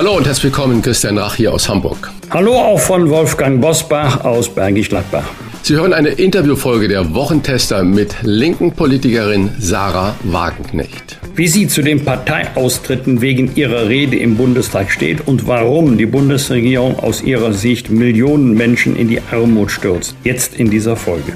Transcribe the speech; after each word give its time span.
Hallo 0.00 0.16
und 0.16 0.26
herzlich 0.26 0.44
willkommen, 0.44 0.80
Christian 0.80 1.18
Rach 1.18 1.34
hier 1.34 1.52
aus 1.52 1.68
Hamburg. 1.68 2.10
Hallo 2.30 2.54
auch 2.54 2.80
von 2.80 3.10
Wolfgang 3.10 3.60
Bosbach 3.60 4.24
aus 4.24 4.48
Bergisch 4.48 4.88
Gladbach. 4.88 5.28
Sie 5.60 5.74
hören 5.74 5.92
eine 5.92 6.08
Interviewfolge 6.08 6.88
der 6.88 7.12
Wochentester 7.14 7.82
mit 7.82 8.14
linken 8.22 8.72
Politikerin 8.72 9.50
Sarah 9.58 10.14
Wagenknecht. 10.24 11.18
Wie 11.34 11.48
sie 11.48 11.68
zu 11.68 11.82
den 11.82 12.02
Parteiaustritten 12.02 13.20
wegen 13.20 13.54
ihrer 13.56 13.90
Rede 13.90 14.16
im 14.16 14.38
Bundestag 14.38 14.90
steht 14.90 15.28
und 15.28 15.46
warum 15.46 15.98
die 15.98 16.06
Bundesregierung 16.06 16.98
aus 16.98 17.20
ihrer 17.20 17.52
Sicht 17.52 17.90
Millionen 17.90 18.54
Menschen 18.54 18.96
in 18.96 19.08
die 19.08 19.20
Armut 19.30 19.70
stürzt. 19.70 20.16
Jetzt 20.24 20.54
in 20.54 20.70
dieser 20.70 20.96
Folge. 20.96 21.34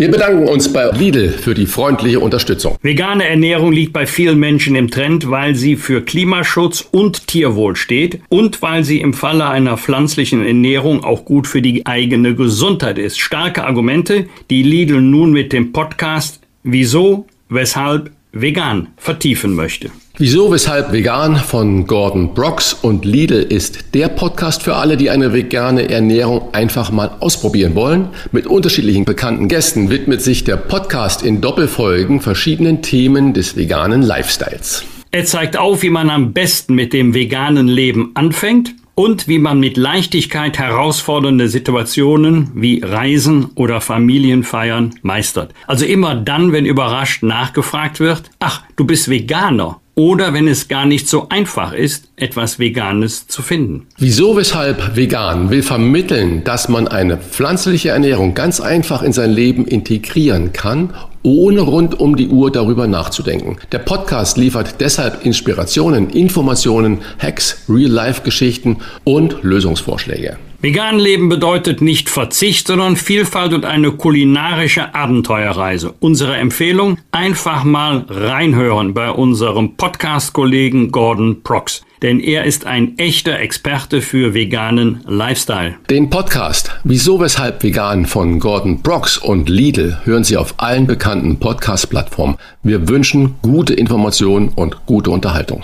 Wir 0.00 0.10
bedanken 0.10 0.48
uns 0.48 0.72
bei 0.72 0.90
Lidl 0.92 1.28
für 1.28 1.52
die 1.52 1.66
freundliche 1.66 2.20
Unterstützung. 2.20 2.78
Vegane 2.80 3.28
Ernährung 3.28 3.70
liegt 3.70 3.92
bei 3.92 4.06
vielen 4.06 4.38
Menschen 4.38 4.74
im 4.74 4.90
Trend, 4.90 5.30
weil 5.30 5.54
sie 5.54 5.76
für 5.76 6.00
Klimaschutz 6.00 6.88
und 6.90 7.26
Tierwohl 7.26 7.76
steht 7.76 8.22
und 8.30 8.62
weil 8.62 8.82
sie 8.82 9.02
im 9.02 9.12
Falle 9.12 9.46
einer 9.46 9.76
pflanzlichen 9.76 10.42
Ernährung 10.42 11.04
auch 11.04 11.26
gut 11.26 11.46
für 11.46 11.60
die 11.60 11.84
eigene 11.84 12.34
Gesundheit 12.34 12.96
ist. 12.96 13.20
Starke 13.20 13.64
Argumente, 13.64 14.26
die 14.48 14.62
Lidl 14.62 15.02
nun 15.02 15.32
mit 15.32 15.52
dem 15.52 15.70
Podcast 15.70 16.40
Wieso, 16.62 17.26
weshalb 17.50 18.10
vegan 18.32 18.88
vertiefen 18.96 19.54
möchte. 19.54 19.90
Wieso, 20.22 20.52
weshalb 20.52 20.92
vegan 20.92 21.36
von 21.36 21.86
Gordon 21.86 22.34
Brooks 22.34 22.74
und 22.74 23.06
Lidl 23.06 23.42
ist 23.42 23.94
der 23.94 24.08
Podcast 24.08 24.62
für 24.62 24.76
alle, 24.76 24.98
die 24.98 25.08
eine 25.08 25.32
vegane 25.32 25.88
Ernährung 25.88 26.52
einfach 26.52 26.90
mal 26.90 27.12
ausprobieren 27.20 27.74
wollen. 27.74 28.10
Mit 28.30 28.46
unterschiedlichen 28.46 29.06
bekannten 29.06 29.48
Gästen 29.48 29.88
widmet 29.88 30.20
sich 30.20 30.44
der 30.44 30.58
Podcast 30.58 31.22
in 31.22 31.40
Doppelfolgen 31.40 32.20
verschiedenen 32.20 32.82
Themen 32.82 33.32
des 33.32 33.56
veganen 33.56 34.02
Lifestyles. 34.02 34.84
Er 35.10 35.24
zeigt 35.24 35.56
auf, 35.56 35.80
wie 35.80 35.88
man 35.88 36.10
am 36.10 36.34
besten 36.34 36.74
mit 36.74 36.92
dem 36.92 37.14
veganen 37.14 37.66
Leben 37.66 38.10
anfängt 38.12 38.74
und 38.94 39.26
wie 39.26 39.38
man 39.38 39.58
mit 39.58 39.78
Leichtigkeit 39.78 40.58
herausfordernde 40.58 41.48
Situationen 41.48 42.50
wie 42.54 42.82
Reisen 42.84 43.52
oder 43.54 43.80
Familienfeiern 43.80 44.96
meistert. 45.00 45.54
Also 45.66 45.86
immer 45.86 46.14
dann, 46.14 46.52
wenn 46.52 46.66
überrascht 46.66 47.22
nachgefragt 47.22 48.00
wird, 48.00 48.24
ach, 48.38 48.60
du 48.76 48.84
bist 48.84 49.08
Veganer 49.08 49.80
oder 50.00 50.32
wenn 50.32 50.48
es 50.48 50.66
gar 50.66 50.86
nicht 50.86 51.10
so 51.10 51.28
einfach 51.28 51.74
ist, 51.74 52.08
etwas 52.16 52.58
Veganes 52.58 53.26
zu 53.26 53.42
finden. 53.42 53.86
Wieso, 53.98 54.34
weshalb 54.34 54.96
vegan 54.96 55.50
will 55.50 55.62
vermitteln, 55.62 56.42
dass 56.42 56.70
man 56.70 56.88
eine 56.88 57.18
pflanzliche 57.18 57.90
Ernährung 57.90 58.32
ganz 58.32 58.62
einfach 58.62 59.02
in 59.02 59.12
sein 59.12 59.30
Leben 59.30 59.66
integrieren 59.66 60.54
kann, 60.54 60.94
ohne 61.22 61.60
rund 61.60 62.00
um 62.00 62.16
die 62.16 62.28
Uhr 62.28 62.50
darüber 62.50 62.86
nachzudenken. 62.86 63.58
Der 63.72 63.80
Podcast 63.80 64.38
liefert 64.38 64.80
deshalb 64.80 65.26
Inspirationen, 65.26 66.08
Informationen, 66.08 67.00
Hacks, 67.18 67.64
Real-Life-Geschichten 67.68 68.78
und 69.04 69.42
Lösungsvorschläge. 69.42 70.38
Vegan 70.62 70.98
leben 70.98 71.30
bedeutet 71.30 71.80
nicht 71.80 72.10
Verzicht, 72.10 72.66
sondern 72.66 72.96
Vielfalt 72.96 73.54
und 73.54 73.64
eine 73.64 73.92
kulinarische 73.92 74.94
Abenteuerreise. 74.94 75.94
Unsere 76.00 76.36
Empfehlung, 76.36 76.98
einfach 77.12 77.64
mal 77.64 78.04
reinhören 78.10 78.92
bei 78.92 79.10
unserem 79.10 79.76
Podcast-Kollegen 79.76 80.92
Gordon 80.92 81.42
Prox. 81.42 81.82
Denn 82.02 82.20
er 82.20 82.44
ist 82.44 82.66
ein 82.66 82.96
echter 82.98 83.38
Experte 83.38 84.00
für 84.02 84.34
veganen 84.34 85.00
Lifestyle. 85.06 85.74
Den 85.88 86.10
Podcast 86.10 86.70
Wieso, 86.82 87.20
weshalb 87.20 87.62
vegan 87.62 88.06
von 88.06 88.40
Gordon 88.40 88.80
Brox 88.80 89.18
und 89.18 89.48
Lidl 89.48 89.98
hören 90.04 90.24
Sie 90.24 90.36
auf 90.36 90.54
allen 90.56 90.86
bekannten 90.86 91.38
Podcast-Plattformen. 91.38 92.36
Wir 92.62 92.88
wünschen 92.88 93.34
gute 93.42 93.74
Informationen 93.74 94.48
und 94.48 94.86
gute 94.86 95.10
Unterhaltung. 95.10 95.62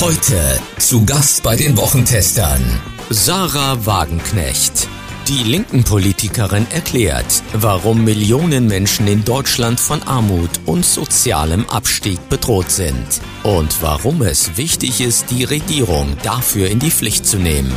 Heute 0.00 0.60
zu 0.78 1.04
Gast 1.04 1.42
bei 1.42 1.56
den 1.56 1.76
Wochentestern 1.76 2.62
Sarah 3.10 3.84
Wagenknecht. 3.84 4.88
Die 5.28 5.42
linken 5.42 5.84
Politikerin 5.84 6.66
erklärt, 6.70 7.42
warum 7.54 8.04
Millionen 8.04 8.66
Menschen 8.66 9.06
in 9.06 9.24
Deutschland 9.24 9.80
von 9.80 10.02
Armut 10.02 10.50
und 10.66 10.84
sozialem 10.84 11.64
Abstieg 11.70 12.28
bedroht 12.28 12.70
sind 12.70 13.22
und 13.42 13.82
warum 13.82 14.20
es 14.20 14.58
wichtig 14.58 15.00
ist, 15.00 15.30
die 15.30 15.44
Regierung 15.44 16.08
dafür 16.22 16.68
in 16.68 16.78
die 16.78 16.90
Pflicht 16.90 17.24
zu 17.24 17.38
nehmen. 17.38 17.72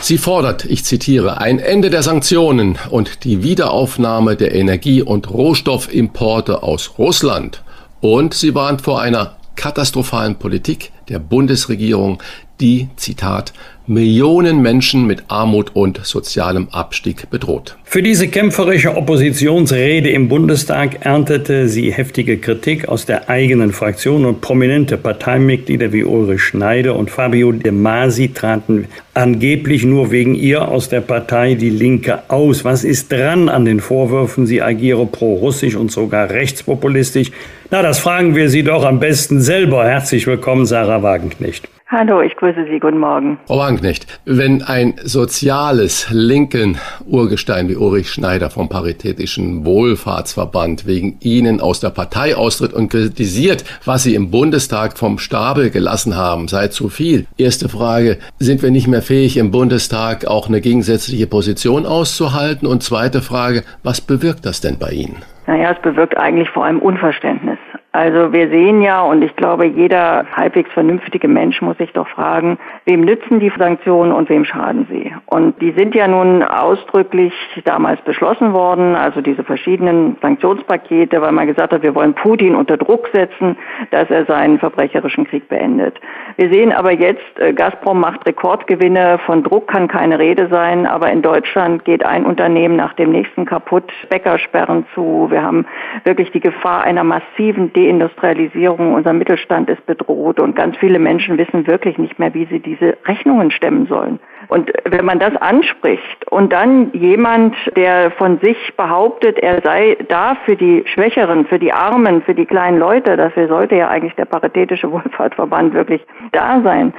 Sie 0.00 0.16
fordert, 0.16 0.64
ich 0.64 0.82
zitiere, 0.82 1.42
ein 1.42 1.58
Ende 1.58 1.90
der 1.90 2.02
Sanktionen 2.02 2.78
und 2.88 3.24
die 3.24 3.42
Wiederaufnahme 3.42 4.34
der 4.34 4.54
Energie- 4.54 5.02
und 5.02 5.28
Rohstoffimporte 5.28 6.62
aus 6.62 6.92
Russland. 6.96 7.62
Und 8.00 8.32
sie 8.32 8.54
warnt 8.54 8.80
vor 8.80 9.02
einer 9.02 9.36
katastrophalen 9.56 10.36
Politik 10.36 10.90
der 11.10 11.18
Bundesregierung, 11.18 12.22
die, 12.60 12.88
Zitat, 12.96 13.52
Millionen 13.88 14.62
Menschen 14.62 15.06
mit 15.06 15.24
Armut 15.28 15.70
und 15.74 16.00
sozialem 16.04 16.68
Abstieg 16.70 17.30
bedroht. 17.30 17.76
Für 17.84 18.02
diese 18.02 18.28
kämpferische 18.28 18.96
Oppositionsrede 18.96 20.10
im 20.10 20.28
Bundestag 20.28 21.06
erntete 21.06 21.68
sie 21.68 21.92
heftige 21.92 22.38
Kritik 22.38 22.88
aus 22.88 23.06
der 23.06 23.30
eigenen 23.30 23.72
Fraktion 23.72 24.24
und 24.24 24.40
prominente 24.40 24.96
Parteimitglieder 24.96 25.92
wie 25.92 26.04
Ulrich 26.04 26.42
Schneider 26.42 26.96
und 26.96 27.10
Fabio 27.10 27.52
De 27.52 27.70
Masi 27.70 28.32
traten 28.32 28.86
angeblich 29.14 29.84
nur 29.84 30.10
wegen 30.10 30.34
ihr 30.34 30.68
aus 30.68 30.88
der 30.88 31.00
Partei 31.00 31.54
Die 31.54 31.70
Linke 31.70 32.22
aus. 32.28 32.64
Was 32.64 32.82
ist 32.82 33.12
dran 33.12 33.48
an 33.48 33.64
den 33.64 33.80
Vorwürfen, 33.80 34.46
sie 34.46 34.62
agiere 34.62 35.06
pro-russisch 35.06 35.76
und 35.76 35.92
sogar 35.92 36.30
rechtspopulistisch? 36.30 37.30
Na, 37.70 37.82
das 37.82 37.98
fragen 37.98 38.34
wir 38.34 38.48
Sie 38.48 38.62
doch 38.62 38.84
am 38.84 39.00
besten 39.00 39.40
selber. 39.40 39.84
Herzlich 39.84 40.26
willkommen, 40.26 40.66
Sarah 40.66 41.02
Wagenknecht. 41.02 41.68
Hallo, 41.88 42.20
ich 42.20 42.34
grüße 42.34 42.64
Sie. 42.68 42.80
Guten 42.80 42.98
Morgen. 42.98 43.38
Frau 43.46 43.58
Wagenknecht, 43.58 44.18
wenn 44.24 44.60
ein 44.62 44.94
soziales 45.04 46.08
linken 46.10 46.78
Urgestein 47.06 47.68
wie 47.68 47.76
Ulrich 47.76 48.10
Schneider 48.10 48.50
vom 48.50 48.68
Paritätischen 48.68 49.64
Wohlfahrtsverband 49.64 50.88
wegen 50.88 51.18
Ihnen 51.20 51.60
aus 51.60 51.78
der 51.78 51.90
Partei 51.90 52.34
austritt 52.34 52.72
und 52.72 52.88
kritisiert, 52.88 53.64
was 53.84 54.02
Sie 54.02 54.16
im 54.16 54.32
Bundestag 54.32 54.98
vom 54.98 55.20
Stapel 55.20 55.70
gelassen 55.70 56.16
haben, 56.16 56.48
sei 56.48 56.66
zu 56.66 56.88
viel. 56.88 57.26
Erste 57.38 57.68
Frage, 57.68 58.18
sind 58.40 58.64
wir 58.64 58.72
nicht 58.72 58.88
mehr 58.88 59.02
fähig, 59.02 59.36
im 59.36 59.52
Bundestag 59.52 60.26
auch 60.26 60.48
eine 60.48 60.60
gegensätzliche 60.60 61.28
Position 61.28 61.86
auszuhalten? 61.86 62.66
Und 62.66 62.82
zweite 62.82 63.22
Frage, 63.22 63.62
was 63.84 64.00
bewirkt 64.00 64.44
das 64.44 64.60
denn 64.60 64.76
bei 64.80 64.90
Ihnen? 64.90 65.22
Naja, 65.46 65.70
es 65.70 65.80
bewirkt 65.82 66.16
eigentlich 66.16 66.50
vor 66.50 66.64
allem 66.64 66.80
Unverständnis. 66.80 67.55
Also 67.96 68.30
wir 68.30 68.50
sehen 68.50 68.82
ja, 68.82 69.00
und 69.00 69.24
ich 69.24 69.34
glaube, 69.36 69.64
jeder 69.64 70.26
halbwegs 70.36 70.70
vernünftige 70.72 71.28
Mensch 71.28 71.62
muss 71.62 71.78
sich 71.78 71.94
doch 71.94 72.06
fragen, 72.08 72.58
wem 72.84 73.00
nützen 73.00 73.40
die 73.40 73.50
Sanktionen 73.56 74.12
und 74.12 74.28
wem 74.28 74.44
schaden 74.44 74.86
sie? 74.90 75.14
Und 75.24 75.58
die 75.62 75.72
sind 75.78 75.94
ja 75.94 76.06
nun 76.06 76.42
ausdrücklich 76.42 77.32
damals 77.64 77.98
beschlossen 78.02 78.52
worden, 78.52 78.94
also 78.94 79.22
diese 79.22 79.42
verschiedenen 79.44 80.18
Sanktionspakete, 80.20 81.22
weil 81.22 81.32
man 81.32 81.46
gesagt 81.46 81.72
hat, 81.72 81.82
wir 81.82 81.94
wollen 81.94 82.12
Putin 82.12 82.54
unter 82.54 82.76
Druck 82.76 83.08
setzen, 83.14 83.56
dass 83.90 84.10
er 84.10 84.26
seinen 84.26 84.58
verbrecherischen 84.58 85.26
Krieg 85.26 85.48
beendet. 85.48 85.98
Wir 86.36 86.52
sehen 86.52 86.74
aber 86.74 86.92
jetzt, 86.92 87.40
äh, 87.40 87.54
Gazprom 87.54 87.98
macht 87.98 88.26
Rekordgewinne, 88.26 89.20
von 89.24 89.42
Druck 89.42 89.68
kann 89.68 89.88
keine 89.88 90.18
Rede 90.18 90.48
sein, 90.50 90.86
aber 90.86 91.10
in 91.10 91.22
Deutschland 91.22 91.86
geht 91.86 92.04
ein 92.04 92.26
Unternehmen 92.26 92.76
nach 92.76 92.92
dem 92.92 93.10
nächsten 93.10 93.46
kaputt, 93.46 93.90
Bäckersperren 94.10 94.84
zu, 94.94 95.28
wir 95.30 95.42
haben 95.42 95.64
wirklich 96.04 96.30
die 96.32 96.40
Gefahr 96.40 96.84
einer 96.84 97.02
massiven 97.02 97.72
De 97.72 97.85
Deindustrialisierung, 97.86 98.94
unser 98.94 99.12
Mittelstand 99.12 99.70
ist 99.70 99.86
bedroht 99.86 100.40
und 100.40 100.56
ganz 100.56 100.76
viele 100.76 100.98
Menschen 100.98 101.38
wissen 101.38 101.66
wirklich 101.68 101.98
nicht 101.98 102.18
mehr, 102.18 102.34
wie 102.34 102.46
sie 102.46 102.58
diese 102.58 102.96
Rechnungen 103.06 103.52
stemmen 103.52 103.86
sollen. 103.86 104.18
Und 104.48 104.72
wenn 104.84 105.04
man 105.04 105.18
das 105.18 105.34
anspricht 105.36 106.30
und 106.30 106.52
dann 106.52 106.92
jemand, 106.92 107.54
der 107.76 108.10
von 108.12 108.38
sich 108.40 108.56
behauptet, 108.76 109.38
er 109.38 109.60
sei 109.62 109.96
da 110.08 110.36
für 110.44 110.56
die 110.56 110.84
Schwächeren, 110.86 111.46
für 111.46 111.58
die 111.58 111.72
Armen, 111.72 112.22
für 112.22 112.34
die 112.34 112.46
kleinen 112.46 112.78
Leute, 112.78 113.16
dafür 113.16 113.48
sollte 113.48 113.76
ja 113.76 113.88
eigentlich 113.88 114.14
der 114.14 114.24
Paritätische 114.24 114.90
Wohlfahrtsverband 114.96 115.74
wirklich 115.74 116.04
da 116.32 116.60
sein, 116.62 116.92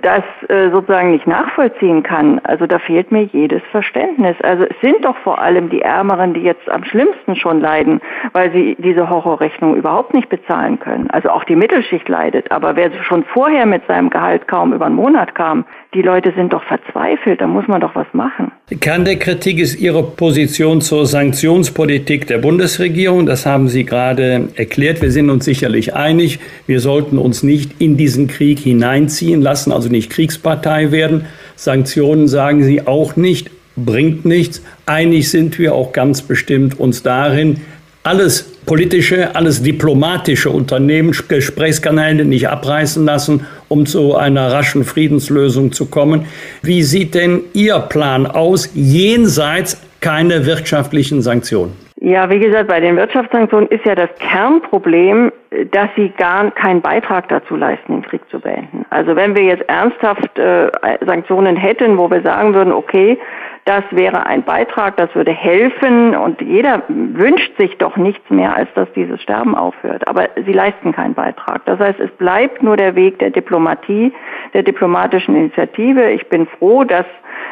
das 0.00 0.22
äh, 0.48 0.70
sozusagen 0.70 1.12
nicht 1.12 1.26
nachvollziehen 1.26 2.02
kann, 2.02 2.40
also 2.44 2.66
da 2.66 2.78
fehlt 2.78 3.10
mir 3.12 3.22
jedes 3.24 3.62
Verständnis. 3.70 4.36
Also 4.42 4.64
es 4.64 4.76
sind 4.80 5.04
doch 5.04 5.16
vor 5.18 5.40
allem 5.40 5.70
die 5.70 5.82
Ärmeren, 5.82 6.34
die 6.34 6.42
jetzt 6.42 6.68
am 6.70 6.84
schlimmsten 6.84 7.36
schon 7.36 7.60
leiden, 7.60 8.00
weil 8.32 8.52
sie 8.52 8.76
diese 8.78 9.08
Horrorrechnung 9.08 9.76
überhaupt 9.76 10.14
nicht 10.14 10.28
bezahlen 10.28 10.78
können. 10.78 11.10
Also 11.10 11.30
auch 11.30 11.44
die 11.44 11.56
Mittelschicht 11.56 12.08
leidet, 12.08 12.50
aber 12.50 12.76
wer 12.76 12.90
schon 13.02 13.24
vorher 13.24 13.66
mit 13.66 13.86
seinem 13.86 14.10
Gehalt 14.10 14.46
kaum 14.48 14.72
über 14.72 14.86
einen 14.86 14.94
Monat 14.94 15.34
kam, 15.34 15.64
die 15.94 16.02
Leute 16.02 16.32
sind 16.34 16.52
doch 16.52 16.62
verzweifelt, 16.64 17.40
da 17.40 17.46
muss 17.46 17.66
man 17.68 17.80
doch 17.80 17.94
was 17.94 18.06
machen. 18.12 18.50
Kern 18.80 19.04
der 19.04 19.16
Kritik 19.16 19.58
ist 19.58 19.78
Ihre 19.78 20.02
Position 20.02 20.80
zur 20.80 21.04
Sanktionspolitik 21.04 22.26
der 22.26 22.38
Bundesregierung. 22.38 23.26
Das 23.26 23.44
haben 23.44 23.68
Sie 23.68 23.84
gerade 23.84 24.48
erklärt. 24.54 25.02
Wir 25.02 25.10
sind 25.10 25.28
uns 25.28 25.44
sicherlich 25.44 25.94
einig. 25.94 26.38
Wir 26.66 26.80
sollten 26.80 27.18
uns 27.18 27.42
nicht 27.42 27.80
in 27.80 27.98
diesen 27.98 28.26
Krieg 28.26 28.58
hineinziehen 28.60 29.42
lassen, 29.42 29.70
also 29.70 29.90
nicht 29.90 30.10
Kriegspartei 30.10 30.92
werden. 30.92 31.26
Sanktionen 31.56 32.26
sagen 32.26 32.62
Sie 32.62 32.86
auch 32.86 33.16
nicht, 33.16 33.50
bringt 33.76 34.24
nichts. 34.24 34.62
Einig 34.86 35.30
sind 35.30 35.58
wir 35.58 35.74
auch 35.74 35.92
ganz 35.92 36.22
bestimmt 36.22 36.80
uns 36.80 37.02
darin, 37.02 37.60
alles 38.04 38.42
politische, 38.66 39.34
alles 39.36 39.62
diplomatische 39.62 40.50
Unternehmen, 40.50 41.14
Gesprächskanäle 41.28 42.24
nicht 42.24 42.48
abreißen 42.48 43.04
lassen, 43.04 43.46
um 43.72 43.86
zu 43.86 44.14
einer 44.14 44.52
raschen 44.52 44.84
Friedenslösung 44.84 45.72
zu 45.72 45.88
kommen. 45.88 46.26
Wie 46.62 46.82
sieht 46.82 47.14
denn 47.14 47.40
Ihr 47.54 47.78
Plan 47.80 48.26
aus, 48.26 48.70
jenseits 48.74 49.80
keine 50.00 50.44
wirtschaftlichen 50.44 51.22
Sanktionen? 51.22 51.72
Ja, 52.04 52.28
wie 52.28 52.40
gesagt, 52.40 52.68
bei 52.68 52.80
den 52.80 52.96
Wirtschaftssanktionen 52.96 53.68
ist 53.68 53.84
ja 53.84 53.94
das 53.94 54.10
Kernproblem, 54.18 55.30
dass 55.70 55.88
sie 55.94 56.12
gar 56.18 56.50
keinen 56.50 56.82
Beitrag 56.82 57.28
dazu 57.28 57.54
leisten, 57.54 57.92
den 57.92 58.02
Krieg 58.02 58.22
zu 58.28 58.40
beenden. 58.40 58.84
Also 58.90 59.14
wenn 59.14 59.36
wir 59.36 59.44
jetzt 59.44 59.62
ernsthaft 59.68 60.36
äh, 60.36 60.68
Sanktionen 61.06 61.56
hätten, 61.56 61.96
wo 61.96 62.10
wir 62.10 62.20
sagen 62.22 62.54
würden, 62.54 62.72
okay, 62.72 63.18
das 63.64 63.84
wäre 63.92 64.26
ein 64.26 64.42
Beitrag, 64.42 64.96
das 64.96 65.14
würde 65.14 65.32
helfen 65.32 66.16
und 66.16 66.40
jeder 66.40 66.82
wünscht 66.88 67.56
sich 67.58 67.78
doch 67.78 67.96
nichts 67.96 68.28
mehr, 68.28 68.56
als 68.56 68.68
dass 68.74 68.92
dieses 68.94 69.22
Sterben 69.22 69.54
aufhört. 69.54 70.06
Aber 70.08 70.28
sie 70.44 70.52
leisten 70.52 70.92
keinen 70.92 71.14
Beitrag. 71.14 71.64
Das 71.66 71.78
heißt, 71.78 72.00
es 72.00 72.10
bleibt 72.12 72.62
nur 72.62 72.76
der 72.76 72.96
Weg 72.96 73.20
der 73.20 73.30
Diplomatie, 73.30 74.12
der 74.52 74.64
diplomatischen 74.64 75.36
Initiative. 75.36 76.10
Ich 76.10 76.28
bin 76.28 76.48
froh, 76.58 76.82
dass 76.82 77.06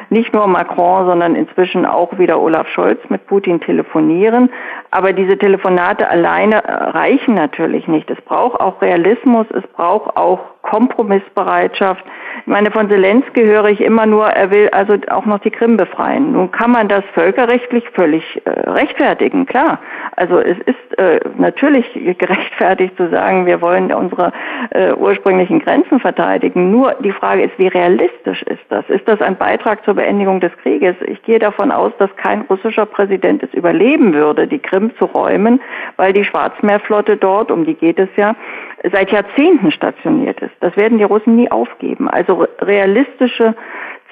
nicht 0.09 0.35
nur 0.35 0.49
Macron, 0.49 1.07
sondern 1.07 1.37
inzwischen 1.37 1.87
auch 1.87 2.19
wieder 2.19 2.41
Olaf 2.41 2.67
Scholz 2.69 2.99
mit 3.09 3.27
Putin 3.29 3.61
telefonieren. 3.61 4.51
Aber 4.91 5.13
diese 5.13 5.39
Telefonate 5.39 6.09
alleine 6.09 6.63
reichen 6.65 7.35
natürlich 7.35 7.87
nicht. 7.87 8.11
Es 8.11 8.21
braucht 8.23 8.61
auch 8.61 8.83
Realismus, 8.83 9.47
es 9.51 9.67
braucht 9.69 10.17
auch 10.17 10.41
Kompromissbereitschaft. 10.63 12.05
Ich 12.41 12.47
meine, 12.47 12.71
von 12.71 12.89
Zelensky 12.89 13.45
höre 13.45 13.67
ich 13.67 13.81
immer 13.81 14.07
nur, 14.07 14.27
er 14.27 14.51
will 14.51 14.69
also 14.71 14.97
auch 15.11 15.27
noch 15.27 15.39
die 15.41 15.51
Krim 15.51 15.77
befreien. 15.77 16.33
Nun 16.33 16.51
kann 16.51 16.71
man 16.71 16.89
das 16.89 17.05
völkerrechtlich 17.13 17.85
völlig 17.91 18.43
äh, 18.45 18.51
rechtfertigen, 18.51 19.47
klar. 19.47 19.79
Also 20.17 20.39
es 20.39 20.59
ist 20.61 20.99
äh, 20.99 21.21
natürlich 21.39 21.87
gerechtfertigt 22.19 22.97
zu 22.97 23.09
sagen, 23.11 23.47
wir 23.47 23.61
wollen 23.61 23.93
unsere 23.93 24.33
äh, 24.71 24.93
ursprünglichen 24.93 25.61
Grenzen 25.61 26.01
verteidigen. 26.01 26.71
Nur 26.71 26.95
die 27.01 27.13
Frage 27.13 27.43
ist, 27.43 27.59
wie 27.59 27.69
realistisch 27.69 28.43
ist 28.43 28.65
das? 28.69 28.89
Ist 28.89 29.07
das 29.07 29.21
ein 29.21 29.37
Beitrag 29.37 29.85
zur 29.85 29.95
Beendigung 29.95 30.41
des 30.41 30.53
Krieges? 30.63 30.97
Ich 31.07 31.23
gehe 31.23 31.39
davon 31.39 31.71
aus, 31.71 31.93
dass 31.99 32.15
kein 32.17 32.43
russischer 32.43 32.87
Präsident 32.87 33.43
es 33.43 33.53
überleben 33.55 34.15
würde, 34.15 34.47
die 34.47 34.59
Krim 34.59 34.91
zu 34.99 35.05
räumen, 35.07 35.61
weil 35.97 36.13
die 36.13 36.25
Schwarzmeerflotte 36.25 37.17
dort, 37.17 37.51
um 37.51 37.65
die 37.65 37.75
geht 37.75 37.99
es 37.99 38.09
ja, 38.17 38.35
seit 38.93 39.11
Jahrzehnten 39.11 39.71
stationiert 39.73 40.41
ist. 40.41 40.55
Das 40.61 40.77
werden 40.77 40.99
die 40.99 41.05
Russen 41.05 41.37
nie 41.37 41.51
aufgeben. 41.51 42.09
Also 42.09 42.47
realistische 42.61 43.55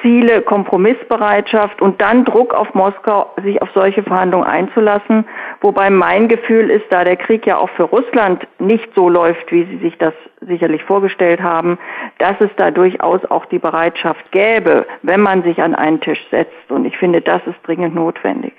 Ziele, 0.03 0.43
Kompromissbereitschaft 0.43 1.83
und 1.83 2.01
dann 2.01 2.25
Druck 2.25 2.55
auf 2.55 2.73
Moskau, 2.75 3.33
sich 3.43 3.61
auf 3.63 3.69
solche 3.75 4.03
Verhandlungen 4.03 4.47
einzulassen. 4.47 5.25
Wobei 5.61 5.91
mein 5.91 6.29
Gefühl 6.29 6.71
ist, 6.71 6.85
da 6.91 7.03
der 7.03 7.17
Krieg 7.17 7.47
ja 7.47 7.57
auch 7.59 7.71
für 7.71 7.85
Russland 7.85 8.47
nicht 8.59 8.89
so 8.95 9.09
läuft, 9.09 9.51
wie 9.51 9.65
Sie 9.65 9.79
sich 9.79 9.99
das 9.99 10.15
sicherlich 10.41 10.85
vorgestellt 10.85 11.43
haben, 11.43 11.79
dass 12.19 12.37
es 12.41 12.51
da 12.57 12.71
durchaus 12.71 13.25
auch 13.25 13.47
die 13.47 13.59
Bereitschaft 13.59 14.31
gäbe, 14.31 14.87
wenn 15.03 15.21
man 15.21 15.43
sich 15.43 15.61
an 15.61 15.75
einen 15.75 16.01
Tisch 16.01 16.25
setzt. 16.31 16.71
Und 16.71 16.85
ich 16.85 16.97
finde, 16.97 17.21
das 17.21 17.45
ist 17.47 17.59
dringend 17.65 17.95
notwendig. 17.95 18.53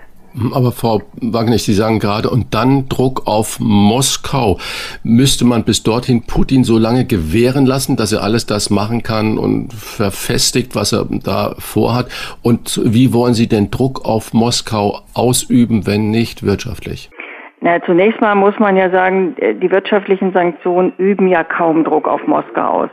Aber 0.53 0.71
Frau 0.71 1.01
Wagner, 1.21 1.57
Sie 1.57 1.73
sagen 1.73 1.99
gerade, 1.99 2.29
und 2.29 2.53
dann 2.53 2.87
Druck 2.89 3.23
auf 3.25 3.59
Moskau. 3.59 4.57
Müsste 5.03 5.45
man 5.45 5.63
bis 5.63 5.83
dorthin 5.83 6.23
Putin 6.25 6.63
so 6.63 6.77
lange 6.77 7.05
gewähren 7.05 7.65
lassen, 7.65 7.95
dass 7.95 8.13
er 8.13 8.23
alles 8.23 8.45
das 8.45 8.69
machen 8.69 9.03
kann 9.03 9.37
und 9.37 9.73
verfestigt, 9.73 10.75
was 10.75 10.93
er 10.93 11.05
da 11.09 11.55
vorhat? 11.57 12.07
Und 12.41 12.81
wie 12.83 13.13
wollen 13.13 13.33
Sie 13.33 13.47
den 13.47 13.71
Druck 13.71 14.05
auf 14.05 14.33
Moskau 14.33 15.01
ausüben, 15.13 15.85
wenn 15.87 16.09
nicht 16.11 16.43
wirtschaftlich? 16.43 17.09
Na, 17.61 17.81
zunächst 17.83 18.21
mal 18.21 18.35
muss 18.35 18.57
man 18.59 18.77
ja 18.77 18.89
sagen, 18.89 19.35
die 19.61 19.69
wirtschaftlichen 19.69 20.31
Sanktionen 20.31 20.93
üben 20.97 21.27
ja 21.27 21.43
kaum 21.43 21.83
Druck 21.83 22.07
auf 22.07 22.25
Moskau 22.25 22.83
aus. 22.83 22.89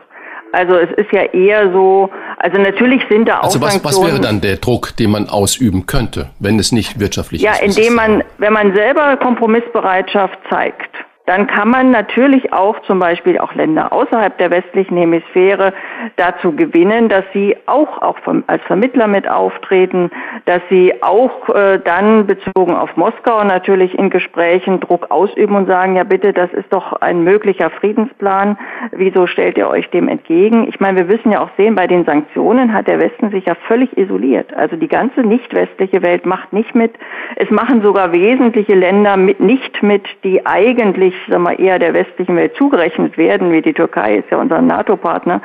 Also 0.53 0.77
es 0.77 0.91
ist 0.97 1.13
ja 1.13 1.25
eher 1.25 1.73
so, 1.73 2.11
also 2.39 2.59
natürlich 2.59 3.03
sind 3.11 3.29
da 3.29 3.41
auch 3.41 3.45
Also 3.45 3.61
was, 3.61 3.83
was 3.85 4.01
wäre 4.03 4.21
dann 4.21 4.41
der 4.41 4.57
Druck, 4.57 4.97
den 4.97 5.11
man 5.11 5.29
ausüben 5.29 5.87
könnte, 5.87 6.31
wenn 6.39 6.59
es 6.59 6.73
nicht 6.73 6.99
wirtschaftlich 6.99 7.43
ja, 7.43 7.53
ist? 7.53 7.61
Ja, 7.61 7.67
indem 7.67 7.95
man, 7.95 8.25
wenn 8.39 8.53
man 8.53 8.75
selber 8.75 9.17
Kompromissbereitschaft 9.17 10.39
zeigt 10.49 10.91
dann 11.27 11.49
kann 11.49 11.69
man 11.69 11.91
natürlich 11.91 12.53
auch 12.53 12.81
zum 12.83 13.01
Beispiel 13.01 13.39
auch 13.39 13.53
Länder 13.55 13.93
außerhalb 13.93 14.39
der 14.39 14.51
westlichen 14.51 14.97
Hemisphäre 14.97 15.73
dazu 16.15 16.53
gewinnen, 16.53 17.09
dass 17.09 17.25
sie 17.33 17.57
auch, 17.67 18.01
auch 18.01 18.19
vom, 18.21 18.45
als 18.47 18.63
Vermittler 18.63 19.09
mit 19.09 19.29
auftreten, 19.29 20.11
dass 20.45 20.63
sie 20.71 20.95
auch 21.03 21.49
äh, 21.49 21.81
dann 21.85 22.27
bezogen 22.27 22.75
auf 22.75 22.97
Moskau 22.97 23.43
natürlich 23.43 23.99
in 23.99 24.09
Gesprächen 24.11 24.79
Druck 24.79 25.11
ausüben 25.11 25.57
und 25.57 25.67
sagen, 25.67 25.97
ja 25.97 26.05
bitte, 26.05 26.33
das 26.33 26.53
ist 26.53 26.73
doch 26.73 26.93
ein 27.01 27.25
möglicher 27.25 27.71
Friedensplan, 27.71 28.57
wieso 28.93 29.27
stellt 29.27 29.59
ihr 29.59 29.69
euch 29.69 29.91
dem 29.91 30.07
entgegen? 30.07 30.69
Ich 30.69 30.79
meine, 30.79 30.99
wir 30.99 31.17
müssen 31.17 31.33
ja 31.33 31.41
auch 31.43 31.51
sehen, 31.57 31.75
bei 31.75 31.89
den 31.89 32.05
Sanktionen 32.05 32.73
hat 32.73 32.87
der 32.87 33.01
Westen 33.01 33.31
sich 33.31 33.47
ja 33.47 33.57
völlig 33.67 33.97
isoliert. 33.99 34.55
Also 34.55 34.77
die 34.77 34.89
ganze 34.89 35.23
nicht 35.23 35.53
westliche 35.53 36.03
Welt 36.03 36.25
macht 36.25 36.53
nicht 36.53 36.75
mit. 36.77 36.95
Es 37.35 37.51
machen 37.51 37.83
sogar 37.83 38.13
wesentliche 38.13 38.75
Länder 38.75 39.17
mit, 39.17 39.41
nicht 39.41 39.83
mit, 39.83 40.07
die 40.23 40.47
eigentlich 40.47 41.16
sag 41.29 41.41
mal, 41.41 41.61
eher 41.61 41.79
der 41.79 41.95
westlichen 41.95 42.37
Welt 42.37 42.55
zugerechnet 42.57 43.19
werden, 43.19 43.53
wie 43.53 43.63
die 43.63 43.73
Türkei 43.73 44.17
ist 44.17 44.31
ja 44.31 44.39
unser 44.39 44.61
NATO-Partner, 44.61 45.41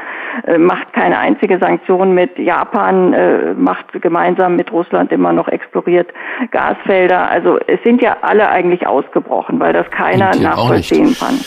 äh, 0.48 0.58
macht 0.58 0.94
keine 0.94 1.18
einzige 1.18 1.58
Sanktion 1.60 2.14
mit. 2.14 2.38
Japan 2.38 3.14
äh, 3.14 3.54
macht 3.54 4.02
gemeinsam 4.02 4.56
mit 4.56 4.72
Russland 4.72 5.12
immer 5.12 5.34
noch 5.34 5.48
exploriert 5.48 6.10
Gasfelder. 6.52 7.30
Also 7.30 7.60
es 7.68 7.82
sind 7.84 8.02
ja 8.02 8.18
alle 8.22 8.50
eigentlich 8.50 8.88
ausgebrochen, 8.88 9.60
weil 9.60 9.74
das 9.74 9.90
keiner 9.92 10.36
nachvollziehen 10.36 11.16
kann. 11.20 11.40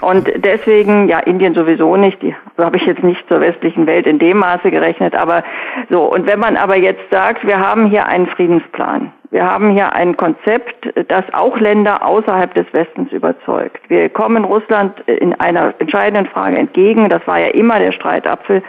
Und 0.00 0.30
deswegen, 0.36 1.08
ja, 1.08 1.18
Indien 1.18 1.54
sowieso 1.54 1.96
nicht, 1.96 2.22
die 2.22 2.34
so 2.56 2.64
habe 2.64 2.76
ich 2.76 2.84
jetzt 2.84 3.02
nicht 3.02 3.26
zur 3.28 3.40
westlichen 3.40 3.86
Welt 3.86 4.06
in 4.06 4.18
dem 4.18 4.38
Maße 4.38 4.70
gerechnet, 4.70 5.14
aber 5.14 5.42
so. 5.90 6.02
Und 6.02 6.26
wenn 6.26 6.38
man 6.38 6.56
aber 6.56 6.76
jetzt 6.76 7.02
sagt, 7.10 7.46
wir 7.46 7.58
haben 7.58 7.86
hier 7.86 8.06
einen 8.06 8.26
Friedensplan, 8.26 9.12
wir 9.32 9.50
haben 9.50 9.70
hier 9.70 9.94
ein 9.94 10.14
Konzept, 10.18 10.92
das 11.08 11.24
auch 11.32 11.58
Länder 11.58 12.06
außerhalb 12.06 12.52
des 12.52 12.66
Westens 12.74 13.10
überzeugt. 13.12 13.80
Wir 13.88 14.10
kommen 14.10 14.44
Russland 14.44 15.00
in 15.06 15.32
einer 15.40 15.72
entscheidenden 15.78 16.26
Frage 16.26 16.58
entgegen. 16.58 17.08
Das 17.08 17.26
war 17.26 17.40
ja 17.40 17.46
immer 17.46 17.78
der 17.78 17.92
Streitapfel. 17.92 18.62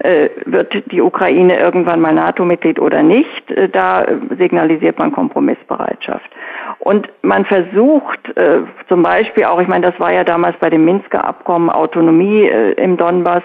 Äh, 0.00 0.28
wird 0.44 0.92
die 0.92 1.00
Ukraine 1.00 1.58
irgendwann 1.58 2.02
mal 2.02 2.12
NATO-Mitglied 2.12 2.78
oder 2.78 3.02
nicht? 3.02 3.50
Äh, 3.50 3.70
da 3.70 4.04
signalisiert 4.36 4.98
man 4.98 5.10
Kompromissbereitschaft. 5.10 6.30
Und 6.80 7.08
man 7.22 7.46
versucht 7.46 8.36
äh, 8.36 8.60
zum 8.88 9.02
Beispiel 9.02 9.44
auch, 9.44 9.62
ich 9.62 9.68
meine, 9.68 9.90
das 9.90 9.98
war 9.98 10.12
ja 10.12 10.22
damals 10.22 10.54
bei 10.58 10.68
dem 10.68 10.84
Minsker 10.84 11.24
Abkommen, 11.24 11.70
Autonomie 11.70 12.46
im 12.76 12.98
Donbass. 12.98 13.42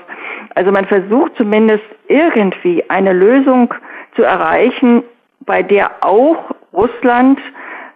Also 0.55 0.71
man 0.71 0.85
versucht 0.85 1.37
zumindest 1.37 1.85
irgendwie 2.09 2.83
eine 2.89 3.13
Lösung 3.13 3.73
zu 4.15 4.23
erreichen, 4.23 5.03
bei 5.45 5.61
der 5.63 5.91
auch 6.01 6.54
Russland, 6.75 7.39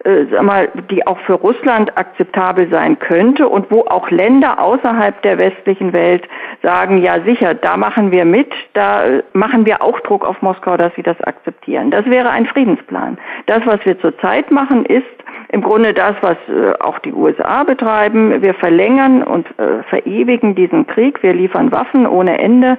äh, 0.04 0.26
sag 0.32 0.44
mal, 0.44 0.70
die 0.90 1.06
auch 1.06 1.20
für 1.20 1.34
Russland 1.34 1.98
akzeptabel 1.98 2.70
sein 2.72 2.98
könnte 3.00 3.48
und 3.48 3.70
wo 3.70 3.82
auch 3.82 4.10
Länder 4.10 4.60
außerhalb 4.60 5.22
der 5.24 5.40
westlichen 5.40 5.94
Welt 5.94 6.28
sagen, 6.64 7.02
ja 7.02 7.22
sicher, 7.22 7.54
da 7.54 7.78
machen 7.78 8.12
wir 8.12 8.26
mit, 8.26 8.52
da 8.74 9.06
äh, 9.06 9.24
machen 9.34 9.66
wir 9.66 9.82
auch 9.82 10.00
Druck 10.02 10.26
auf 10.26 10.42
Moskau, 10.42 10.78
dass 10.78 10.94
sie 10.96 11.04
das 11.04 11.20
akzeptieren. 11.22 11.92
Das 11.92 12.06
wäre 12.06 12.30
ein 12.30 12.46
Friedensplan. 12.46 13.18
Das, 13.46 13.66
was 13.66 13.84
wir 13.86 14.00
zurzeit 14.00 14.52
machen, 14.52 14.86
ist 14.86 15.06
im 15.52 15.62
Grunde 15.62 15.94
das, 15.94 16.16
was 16.22 16.38
äh, 16.48 16.74
auch 16.80 17.00
die 17.00 17.14
USA 17.14 17.64
betreiben. 17.64 18.42
Wir 18.42 18.54
verlängern 18.54 19.24
und 19.24 19.48
äh, 19.58 19.84
verewigen 19.90 20.56
diesen 20.56 20.86
Krieg. 20.86 21.24
Wir 21.24 21.34
liefern 21.34 21.72
Waffen 21.72 22.06
ohne 22.06 22.38
Ende. 22.38 22.78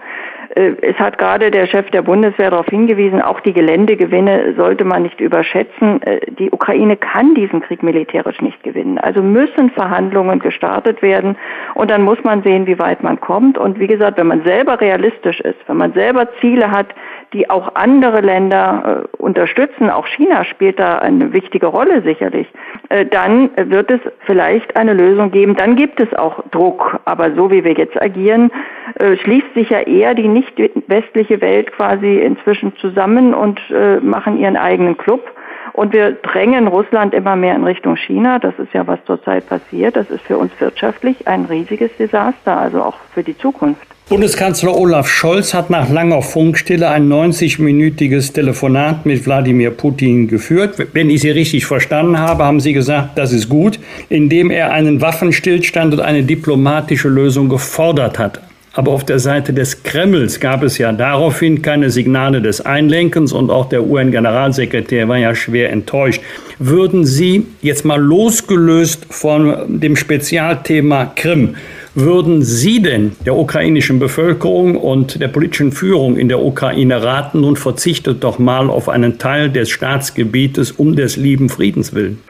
Äh, 0.54 0.72
es 0.82 0.96
hat 0.96 1.18
gerade 1.18 1.50
der 1.50 1.66
Chef 1.66 1.90
der 1.90 2.02
Bundeswehr 2.02 2.50
darauf 2.50 2.66
hingewiesen, 2.66 3.22
auch 3.22 3.40
die 3.40 3.52
Geländegewinne 3.52 4.54
sollte 4.56 4.84
man 4.84 5.02
nicht 5.02 5.20
überschätzen. 5.20 6.00
Die 6.38 6.50
Ukraine 6.50 6.96
kann 6.96 7.34
diesen 7.34 7.60
Krieg 7.60 7.82
militärisch 7.82 8.40
nicht 8.40 8.62
gewinnen. 8.62 8.98
Also 8.98 9.22
müssen 9.22 9.70
Verhandlungen 9.70 10.38
gestartet 10.38 11.02
werden 11.02 11.36
und 11.74 11.90
dann 11.90 12.02
muss 12.02 12.22
man 12.24 12.42
sehen, 12.42 12.66
wie 12.66 12.78
weit 12.78 13.02
man 13.02 13.20
kommt. 13.20 13.58
Und 13.58 13.78
wie 13.78 13.86
gesagt, 13.86 14.18
wenn 14.18 14.28
man 14.28 14.44
selber 14.44 14.80
realistisch 14.80 15.40
ist, 15.40 15.58
wenn 15.66 15.76
man 15.76 15.92
selber 15.92 16.28
Ziele 16.40 16.70
hat, 16.70 16.86
die 17.32 17.48
auch 17.48 17.74
andere 17.74 18.20
Länder 18.20 19.04
äh, 19.04 19.16
unterstützen, 19.22 19.90
auch 19.90 20.06
China 20.06 20.44
spielt 20.44 20.78
da 20.78 20.98
eine 20.98 21.32
wichtige 21.32 21.66
Rolle 21.66 22.02
sicherlich, 22.02 22.48
äh, 22.88 23.06
dann 23.06 23.50
wird 23.56 23.90
es 23.90 24.00
vielleicht 24.26 24.76
eine 24.76 24.94
Lösung 24.94 25.30
geben. 25.30 25.54
Dann 25.56 25.76
gibt 25.76 26.00
es 26.00 26.12
auch 26.14 26.42
Druck. 26.50 27.00
Aber 27.04 27.32
so 27.34 27.50
wie 27.50 27.64
wir 27.64 27.72
jetzt 27.72 28.00
agieren, 28.00 28.50
äh, 28.98 29.16
schließt 29.16 29.54
sich 29.54 29.70
ja 29.70 29.80
eher 29.80 30.14
die 30.14 30.28
nicht 30.28 30.52
westliche 30.88 31.40
Welt 31.40 31.72
quasi 31.72 32.18
inzwischen 32.18 32.74
zusammen 32.76 33.34
und 33.34 33.60
äh, 33.70 33.96
machen 34.00 34.38
ihren 34.38 34.56
eigenen 34.56 34.96
Club. 34.96 35.30
Und 35.72 35.92
wir 35.92 36.12
drängen 36.12 36.66
Russland 36.66 37.14
immer 37.14 37.36
mehr 37.36 37.54
in 37.54 37.64
Richtung 37.64 37.96
China. 37.96 38.38
Das 38.40 38.58
ist 38.58 38.72
ja, 38.72 38.86
was 38.86 38.98
zurzeit 39.04 39.48
passiert. 39.48 39.94
Das 39.96 40.10
ist 40.10 40.22
für 40.22 40.36
uns 40.36 40.52
wirtschaftlich 40.60 41.28
ein 41.28 41.44
riesiges 41.44 41.96
Desaster, 41.96 42.58
also 42.58 42.82
auch 42.82 42.96
für 43.14 43.22
die 43.22 43.38
Zukunft. 43.38 43.86
Bundeskanzler 44.10 44.76
Olaf 44.76 45.08
Scholz 45.08 45.54
hat 45.54 45.70
nach 45.70 45.88
langer 45.88 46.20
Funkstille 46.20 46.88
ein 46.88 47.08
90-minütiges 47.08 48.32
Telefonat 48.32 49.06
mit 49.06 49.24
Wladimir 49.24 49.70
Putin 49.70 50.26
geführt. 50.26 50.84
Wenn 50.92 51.10
ich 51.10 51.20
Sie 51.20 51.30
richtig 51.30 51.64
verstanden 51.64 52.18
habe, 52.18 52.42
haben 52.44 52.58
Sie 52.58 52.72
gesagt, 52.72 53.16
das 53.16 53.32
ist 53.32 53.48
gut, 53.48 53.78
indem 54.08 54.50
er 54.50 54.72
einen 54.72 55.00
Waffenstillstand 55.00 55.94
und 55.94 56.00
eine 56.00 56.24
diplomatische 56.24 57.08
Lösung 57.08 57.48
gefordert 57.48 58.18
hat. 58.18 58.40
Aber 58.72 58.90
auf 58.90 59.04
der 59.04 59.20
Seite 59.20 59.52
des 59.52 59.84
Kremls 59.84 60.40
gab 60.40 60.64
es 60.64 60.78
ja 60.78 60.90
daraufhin 60.90 61.62
keine 61.62 61.90
Signale 61.90 62.42
des 62.42 62.60
Einlenkens 62.60 63.32
und 63.32 63.48
auch 63.48 63.68
der 63.68 63.86
UN-Generalsekretär 63.86 65.06
war 65.06 65.18
ja 65.18 65.36
schwer 65.36 65.70
enttäuscht. 65.70 66.20
Würden 66.58 67.04
Sie 67.04 67.46
jetzt 67.62 67.84
mal 67.84 68.00
losgelöst 68.00 69.06
von 69.08 69.80
dem 69.80 69.94
Spezialthema 69.94 71.12
Krim, 71.14 71.54
würden 71.94 72.42
Sie 72.42 72.82
denn 72.82 73.16
der 73.26 73.36
ukrainischen 73.36 73.98
Bevölkerung 73.98 74.76
und 74.76 75.20
der 75.20 75.28
politischen 75.28 75.72
Führung 75.72 76.16
in 76.16 76.28
der 76.28 76.40
Ukraine 76.40 77.02
raten, 77.02 77.40
nun 77.40 77.56
verzichtet 77.56 78.22
doch 78.22 78.38
mal 78.38 78.70
auf 78.70 78.88
einen 78.88 79.18
Teil 79.18 79.50
des 79.50 79.70
Staatsgebietes 79.70 80.72
um 80.72 80.96
des 80.96 81.16
lieben 81.16 81.48
Friedens 81.48 81.94
willen? 81.94 82.22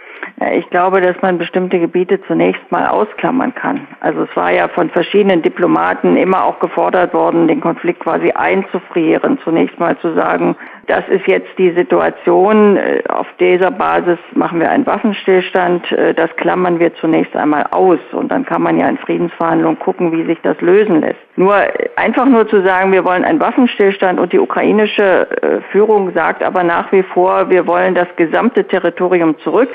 Ich 0.57 0.69
glaube, 0.71 1.03
dass 1.03 1.21
man 1.21 1.37
bestimmte 1.37 1.79
Gebiete 1.79 2.19
zunächst 2.27 2.63
mal 2.71 2.87
ausklammern 2.87 3.55
kann. 3.55 3.87
Also 4.01 4.23
es 4.23 4.35
war 4.37 4.51
ja 4.51 4.69
von 4.69 4.89
verschiedenen 4.89 5.43
Diplomaten 5.43 6.17
immer 6.17 6.45
auch 6.45 6.59
gefordert 6.61 7.13
worden, 7.13 7.47
den 7.47 7.61
Konflikt 7.61 8.01
quasi 8.01 8.31
einzufrieren. 8.31 9.39
Zunächst 9.45 9.79
mal 9.79 9.99
zu 9.99 10.15
sagen, 10.15 10.57
das 10.87 11.07
ist 11.09 11.27
jetzt 11.27 11.49
die 11.59 11.71
Situation. 11.73 12.77
Äh, 12.77 13.03
auf 13.09 13.27
dieser 13.39 13.71
Basis 13.71 14.19
machen 14.35 14.61
wir 14.61 14.71
einen 14.71 14.87
Waffenstillstand. 14.87 15.91
Äh, 15.93 16.15
das 16.15 16.35
klammern 16.37 16.79
wir 16.79 16.95
zunächst 16.95 17.35
einmal 17.37 17.67
aus. 17.71 17.99
Und 18.13 18.31
dann 18.31 18.45
kann 18.45 18.63
man 18.63 18.79
ja 18.79 18.89
in 18.89 18.99
Friedensverhandlungen 18.99 19.79
gucken, 19.79 20.13
wie 20.13 20.25
sich 20.25 20.39
das 20.43 20.61
lösen 20.61 21.01
lässt. 21.01 21.21
Nur 21.37 21.55
einfach 21.97 22.27
nur 22.27 22.49
zu 22.49 22.63
sagen, 22.63 22.93
wir 22.93 23.05
wollen 23.05 23.25
einen 23.25 23.41
Waffenstillstand 23.41 24.19
und 24.19 24.33
die 24.33 24.39
ukrainische 24.39 25.29
äh, 25.43 25.61
Führung 25.71 26.13
sagt 26.13 26.43
aber 26.43 26.65
nach 26.65 26.91
wie 26.93 27.03
vor, 27.03 27.51
wir 27.51 27.67
wollen 27.67 27.95
das 27.95 28.09
gesamte 28.17 28.65
Territorium 28.65 29.39
zurück 29.39 29.69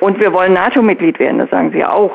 und 0.00 0.20
wir 0.20 0.32
wollen 0.32 0.52
NATO-Mitglied 0.52 1.18
werden, 1.18 1.38
das 1.38 1.50
sagen 1.50 1.72
sie 1.72 1.84
auch. 1.84 2.12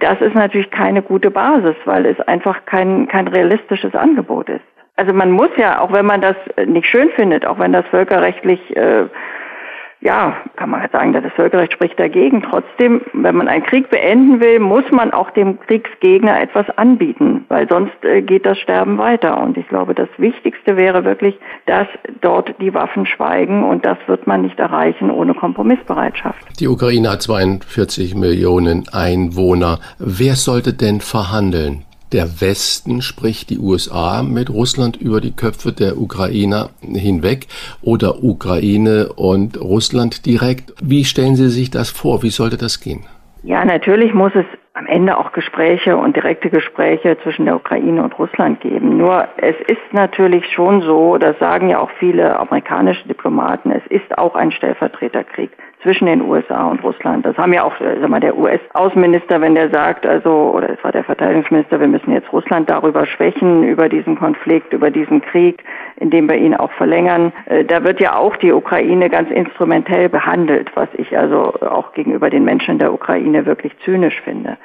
Das 0.00 0.20
ist 0.20 0.34
natürlich 0.34 0.70
keine 0.70 1.02
gute 1.02 1.30
Basis, 1.30 1.76
weil 1.84 2.06
es 2.06 2.20
einfach 2.22 2.64
kein, 2.66 3.06
kein 3.08 3.28
realistisches 3.28 3.94
Angebot 3.94 4.48
ist 4.48 4.64
also 4.98 5.14
man 5.14 5.30
muss 5.30 5.50
ja, 5.56 5.80
auch 5.80 5.92
wenn 5.92 6.06
man 6.06 6.20
das 6.20 6.36
nicht 6.66 6.86
schön 6.86 7.08
findet, 7.10 7.46
auch 7.46 7.58
wenn 7.58 7.72
das 7.72 7.86
völkerrechtlich, 7.86 8.76
äh, 8.76 9.04
ja, 10.00 10.36
kann 10.56 10.70
man 10.70 10.88
sagen, 10.90 11.12
das 11.12 11.32
Völkerrecht 11.34 11.72
spricht 11.72 11.98
dagegen. 11.98 12.42
Trotzdem, 12.42 13.02
wenn 13.12 13.36
man 13.36 13.46
einen 13.46 13.64
Krieg 13.64 13.90
beenden 13.90 14.40
will, 14.40 14.58
muss 14.58 14.84
man 14.90 15.12
auch 15.12 15.30
dem 15.30 15.58
Kriegsgegner 15.60 16.40
etwas 16.40 16.66
anbieten, 16.76 17.44
weil 17.48 17.68
sonst 17.68 17.92
äh, 18.02 18.22
geht 18.22 18.44
das 18.44 18.58
Sterben 18.58 18.98
weiter. 18.98 19.40
Und 19.40 19.56
ich 19.56 19.68
glaube, 19.68 19.94
das 19.94 20.08
Wichtigste 20.18 20.76
wäre 20.76 21.04
wirklich, 21.04 21.38
dass 21.66 21.86
dort 22.20 22.54
die 22.60 22.74
Waffen 22.74 23.06
schweigen 23.06 23.62
und 23.62 23.86
das 23.86 23.98
wird 24.06 24.26
man 24.26 24.42
nicht 24.42 24.58
erreichen 24.58 25.12
ohne 25.12 25.34
Kompromissbereitschaft. 25.34 26.58
Die 26.58 26.66
Ukraine 26.66 27.10
hat 27.10 27.22
42 27.22 28.16
Millionen 28.16 28.84
Einwohner. 28.92 29.78
Wer 29.98 30.34
sollte 30.34 30.74
denn 30.74 31.00
verhandeln? 31.00 31.84
Der 32.12 32.40
Westen, 32.40 33.02
sprich 33.02 33.46
die 33.46 33.58
USA, 33.58 34.22
mit 34.22 34.50
Russland 34.50 34.96
über 34.96 35.20
die 35.20 35.34
Köpfe 35.34 35.72
der 35.72 35.98
Ukrainer 35.98 36.70
hinweg 36.80 37.46
oder 37.82 38.22
Ukraine 38.22 39.12
und 39.14 39.60
Russland 39.60 40.26
direkt. 40.26 40.72
Wie 40.82 41.04
stellen 41.04 41.36
Sie 41.36 41.48
sich 41.48 41.70
das 41.70 41.90
vor? 41.90 42.22
Wie 42.22 42.30
sollte 42.30 42.56
das 42.56 42.80
gehen? 42.80 43.04
Ja, 43.42 43.64
natürlich 43.64 44.12
muss 44.14 44.32
es 44.34 44.46
am 44.74 44.86
Ende 44.86 45.16
auch 45.18 45.32
Gespräche 45.32 45.96
und 45.96 46.14
direkte 46.14 46.50
Gespräche 46.50 47.16
zwischen 47.22 47.46
der 47.46 47.56
Ukraine 47.56 48.02
und 48.02 48.16
Russland 48.18 48.60
geben. 48.60 48.96
Nur 48.96 49.26
es 49.38 49.56
ist 49.66 49.92
natürlich 49.92 50.44
schon 50.52 50.82
so, 50.82 51.18
das 51.18 51.38
sagen 51.38 51.68
ja 51.68 51.80
auch 51.80 51.90
viele 51.98 52.38
amerikanische 52.38 53.06
Diplomaten, 53.08 53.72
es 53.72 53.84
ist 53.88 54.16
auch 54.16 54.36
ein 54.36 54.52
Stellvertreterkrieg 54.52 55.50
zwischen 55.82 56.06
den 56.06 56.22
USA 56.22 56.66
und 56.68 56.82
Russland. 56.82 57.24
Das 57.24 57.36
haben 57.36 57.52
ja 57.52 57.62
auch 57.62 57.80
äh, 57.80 57.98
sag 58.00 58.08
mal, 58.08 58.20
der 58.20 58.36
US-Außenminister, 58.36 59.40
wenn 59.40 59.54
der 59.54 59.70
sagt, 59.70 60.06
also, 60.06 60.52
oder 60.54 60.70
es 60.70 60.82
war 60.82 60.92
der 60.92 61.04
Verteidigungsminister, 61.04 61.78
wir 61.80 61.88
müssen 61.88 62.12
jetzt 62.12 62.32
Russland 62.32 62.68
darüber 62.68 63.06
schwächen, 63.06 63.62
über 63.62 63.88
diesen 63.88 64.18
Konflikt, 64.18 64.72
über 64.72 64.90
diesen 64.90 65.20
Krieg, 65.22 65.62
indem 65.96 66.28
wir 66.28 66.36
ihn 66.36 66.54
auch 66.54 66.72
verlängern. 66.72 67.32
Äh, 67.46 67.64
da 67.64 67.84
wird 67.84 68.00
ja 68.00 68.16
auch 68.16 68.36
die 68.36 68.52
Ukraine 68.52 69.08
ganz 69.08 69.30
instrumentell 69.30 70.08
behandelt, 70.08 70.70
was 70.74 70.88
ich 70.94 71.16
also 71.16 71.54
auch 71.60 71.92
gegenüber 71.92 72.30
den 72.30 72.44
Menschen 72.44 72.78
der 72.78 72.92
Ukraine 72.92 73.46
wirklich 73.46 73.72
zynisch 73.84 74.20
finde. 74.22 74.56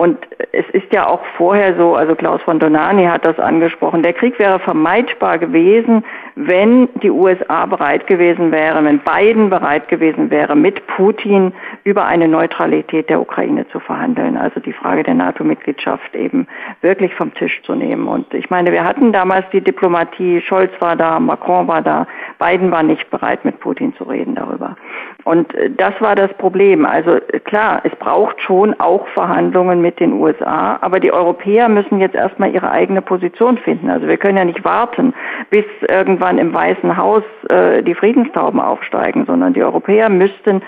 Und 0.00 0.16
es 0.52 0.64
ist 0.70 0.90
ja 0.94 1.06
auch 1.06 1.20
vorher 1.36 1.76
so, 1.76 1.94
also 1.94 2.14
Klaus 2.14 2.40
von 2.40 2.58
Donani 2.58 3.04
hat 3.04 3.26
das 3.26 3.38
angesprochen, 3.38 4.02
der 4.02 4.14
Krieg 4.14 4.38
wäre 4.38 4.58
vermeidbar 4.58 5.36
gewesen, 5.36 6.02
wenn 6.36 6.88
die 7.02 7.10
USA 7.10 7.66
bereit 7.66 8.06
gewesen 8.06 8.50
wären, 8.50 8.86
wenn 8.86 9.00
Biden 9.00 9.50
bereit 9.50 9.88
gewesen 9.88 10.30
wäre, 10.30 10.56
mit 10.56 10.86
Putin 10.86 11.52
über 11.84 12.06
eine 12.06 12.28
Neutralität 12.28 13.10
der 13.10 13.20
Ukraine 13.20 13.68
zu 13.68 13.78
verhandeln. 13.78 14.38
Also 14.38 14.58
die 14.60 14.72
Frage 14.72 15.02
der 15.02 15.12
NATO-Mitgliedschaft 15.12 16.14
eben 16.14 16.46
wirklich 16.80 17.14
vom 17.14 17.34
Tisch 17.34 17.60
zu 17.64 17.74
nehmen. 17.74 18.08
Und 18.08 18.32
ich 18.32 18.48
meine, 18.48 18.72
wir 18.72 18.84
hatten 18.84 19.12
damals 19.12 19.44
die 19.52 19.60
Diplomatie, 19.60 20.40
Scholz 20.40 20.72
war 20.80 20.96
da, 20.96 21.20
Macron 21.20 21.68
war 21.68 21.82
da, 21.82 22.06
Biden 22.38 22.70
war 22.70 22.82
nicht 22.82 23.10
bereit, 23.10 23.44
mit 23.44 23.60
Putin 23.60 23.94
zu 23.96 24.04
reden 24.04 24.34
darüber. 24.34 24.76
Und 25.24 25.54
äh, 25.54 25.70
das 25.70 25.94
war 26.00 26.14
das 26.14 26.32
Problem. 26.34 26.86
Also 26.86 27.16
äh, 27.16 27.40
klar, 27.40 27.80
es 27.84 27.94
braucht 27.96 28.40
schon 28.40 28.78
auch 28.80 29.06
Verhandlungen 29.08 29.80
mit 29.82 30.00
den 30.00 30.14
USA, 30.14 30.78
aber 30.80 31.00
die 31.00 31.12
Europäer 31.12 31.68
müssen 31.68 32.00
jetzt 32.00 32.14
erstmal 32.14 32.52
ihre 32.54 32.70
eigene 32.70 33.02
Position 33.02 33.58
finden. 33.58 33.90
Also 33.90 34.06
wir 34.06 34.16
können 34.16 34.38
ja 34.38 34.44
nicht 34.44 34.64
warten, 34.64 35.14
bis 35.50 35.64
irgendwann 35.88 36.38
im 36.38 36.52
Weißen 36.54 36.96
Haus 36.96 37.24
äh, 37.48 37.82
die 37.82 37.94
Friedenstauben 37.94 38.60
aufsteigen, 38.60 39.24
sondern 39.26 39.54
die 39.54 39.62
Europäer 39.62 40.08
müssten 40.08 40.62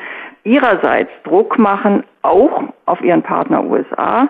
ihrerseits 0.44 1.10
Druck 1.24 1.58
machen, 1.58 2.04
auch 2.22 2.64
auf 2.86 3.00
ihren 3.02 3.22
Partner 3.22 3.64
USA, 3.64 4.28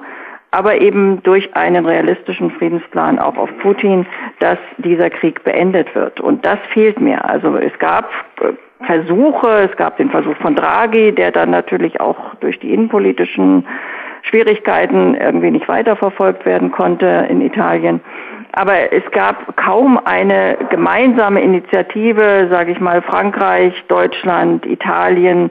aber 0.50 0.80
eben 0.80 1.22
durch 1.22 1.56
einen 1.56 1.86
realistischen 1.86 2.50
Friedensplan 2.50 3.18
auch 3.18 3.36
auf 3.38 3.48
Putin, 3.62 4.06
dass 4.38 4.58
dieser 4.76 5.08
Krieg 5.08 5.42
beendet 5.44 5.94
wird. 5.94 6.20
Und 6.20 6.44
das 6.44 6.58
fehlt 6.72 7.00
mir. 7.00 7.24
Also 7.24 7.56
es 7.56 7.76
gab 7.78 8.10
äh, 8.40 8.52
Versuche. 8.86 9.68
Es 9.70 9.76
gab 9.76 9.96
den 9.96 10.10
Versuch 10.10 10.36
von 10.36 10.54
Draghi, 10.54 11.12
der 11.12 11.30
dann 11.30 11.50
natürlich 11.50 12.00
auch 12.00 12.34
durch 12.40 12.58
die 12.58 12.72
innenpolitischen 12.72 13.66
Schwierigkeiten 14.22 15.14
irgendwie 15.14 15.50
nicht 15.50 15.68
weiterverfolgt 15.68 16.46
werden 16.46 16.70
konnte 16.70 17.26
in 17.28 17.40
Italien. 17.40 18.00
Aber 18.52 18.92
es 18.92 19.02
gab 19.12 19.56
kaum 19.56 19.98
eine 20.04 20.58
gemeinsame 20.70 21.40
Initiative, 21.40 22.48
sage 22.50 22.72
ich 22.72 22.80
mal, 22.80 23.00
Frankreich, 23.02 23.72
Deutschland, 23.88 24.66
Italien, 24.66 25.50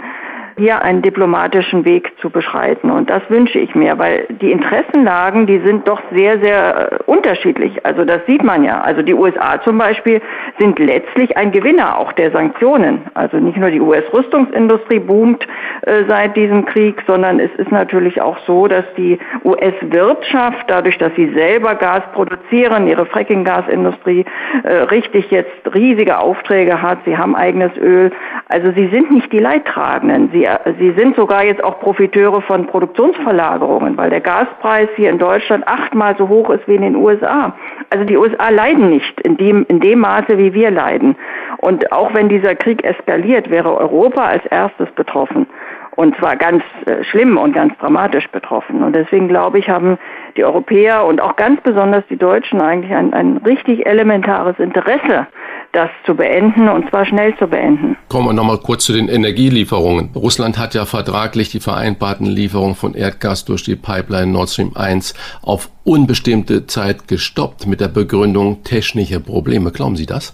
hier 0.61 0.83
einen 0.83 1.01
diplomatischen 1.01 1.85
Weg 1.85 2.11
zu 2.21 2.29
beschreiten. 2.29 2.91
Und 2.91 3.09
das 3.09 3.23
wünsche 3.29 3.57
ich 3.57 3.73
mir, 3.73 3.97
weil 3.97 4.27
die 4.29 4.51
Interessenlagen, 4.51 5.47
die 5.47 5.57
sind 5.65 5.87
doch 5.87 5.99
sehr, 6.15 6.39
sehr 6.39 6.91
äh, 6.91 6.97
unterschiedlich. 7.07 7.83
Also 7.83 8.05
das 8.05 8.19
sieht 8.27 8.43
man 8.43 8.63
ja. 8.63 8.79
Also 8.81 9.01
die 9.01 9.15
USA 9.15 9.59
zum 9.63 9.79
Beispiel 9.79 10.21
sind 10.59 10.77
letztlich 10.77 11.35
ein 11.35 11.51
Gewinner 11.51 11.97
auch 11.97 12.13
der 12.13 12.29
Sanktionen. 12.31 13.01
Also 13.15 13.37
nicht 13.37 13.57
nur 13.57 13.71
die 13.71 13.81
US-Rüstungsindustrie 13.81 14.99
boomt 14.99 15.47
äh, 15.81 16.03
seit 16.07 16.37
diesem 16.37 16.65
Krieg, 16.65 17.01
sondern 17.07 17.39
es 17.39 17.49
ist 17.57 17.71
natürlich 17.71 18.21
auch 18.21 18.37
so, 18.45 18.67
dass 18.67 18.85
die 18.95 19.17
US-Wirtschaft, 19.43 20.65
dadurch, 20.67 20.99
dass 20.99 21.11
sie 21.15 21.33
selber 21.33 21.73
Gas 21.73 22.03
produzieren, 22.13 22.87
ihre 22.87 23.07
Fracking-Gasindustrie 23.07 24.25
äh, 24.61 24.73
richtig 24.91 25.31
jetzt 25.31 25.73
riesige 25.73 26.19
Aufträge 26.19 26.83
hat, 26.83 26.99
sie 27.05 27.17
haben 27.17 27.35
eigenes 27.35 27.75
Öl. 27.77 28.11
Also 28.47 28.71
sie 28.73 28.89
sind 28.89 29.09
nicht 29.09 29.31
die 29.33 29.39
Leidtragenden. 29.39 30.29
Sie 30.31 30.50
Sie, 30.79 30.91
sind 30.97 31.15
sogar 31.15 31.43
jetzt 31.43 31.63
auch 31.63 31.79
Profiteure 31.79 32.41
von 32.41 32.67
Produktionsverlagerungen, 32.67 33.97
weil 33.97 34.09
der 34.09 34.21
Gaspreis 34.21 34.89
hier 34.95 35.09
in 35.09 35.19
Deutschland 35.19 35.67
achtmal 35.67 36.15
so 36.17 36.27
hoch 36.27 36.49
ist 36.49 36.67
wie 36.67 36.75
in 36.75 36.81
den 36.81 36.95
USA. 36.95 37.55
Also 37.89 38.05
die 38.05 38.17
USA 38.17 38.49
leiden 38.49 38.89
nicht 38.89 39.19
in 39.21 39.37
dem, 39.37 39.65
in 39.67 39.79
dem 39.79 39.99
Maße, 39.99 40.37
wie 40.37 40.53
wir 40.53 40.71
leiden. 40.71 41.15
Und 41.57 41.91
auch 41.91 42.13
wenn 42.13 42.29
dieser 42.29 42.55
Krieg 42.55 42.83
eskaliert, 42.83 43.49
wäre 43.49 43.77
Europa 43.77 44.25
als 44.25 44.45
erstes 44.47 44.89
betroffen. 44.91 45.47
Und 45.95 46.15
zwar 46.17 46.35
ganz 46.35 46.63
äh, 46.85 47.03
schlimm 47.03 47.37
und 47.37 47.53
ganz 47.53 47.77
dramatisch 47.79 48.27
betroffen. 48.29 48.83
Und 48.83 48.95
deswegen 48.95 49.27
glaube 49.27 49.59
ich, 49.59 49.69
haben 49.69 49.97
die 50.37 50.45
Europäer 50.45 51.05
und 51.05 51.21
auch 51.21 51.35
ganz 51.35 51.61
besonders 51.61 52.03
die 52.09 52.17
Deutschen 52.17 52.61
eigentlich 52.61 52.93
ein, 52.93 53.13
ein 53.13 53.37
richtig 53.37 53.85
elementares 53.85 54.57
Interesse, 54.59 55.27
das 55.73 55.89
zu 56.05 56.15
beenden 56.15 56.69
und 56.69 56.89
zwar 56.89 57.05
schnell 57.05 57.35
zu 57.37 57.47
beenden. 57.47 57.97
Kommen 58.09 58.27
wir 58.27 58.33
nochmal 58.33 58.57
kurz 58.57 58.85
zu 58.85 58.93
den 58.93 59.09
Energielieferungen. 59.09 60.11
Russland 60.15 60.57
hat 60.57 60.73
ja 60.73 60.85
vertraglich 60.85 61.49
die 61.49 61.59
vereinbarten 61.59 62.25
Lieferungen 62.25 62.75
von 62.75 62.93
Erdgas 62.93 63.45
durch 63.45 63.63
die 63.63 63.75
Pipeline 63.75 64.31
Nord 64.31 64.49
Stream 64.49 64.71
1 64.75 65.13
auf 65.41 65.69
unbestimmte 65.83 66.67
Zeit 66.67 67.07
gestoppt 67.07 67.67
mit 67.67 67.81
der 67.81 67.87
Begründung 67.89 68.63
technische 68.63 69.19
Probleme. 69.19 69.71
Glauben 69.71 69.95
Sie 69.95 70.05
das? 70.05 70.33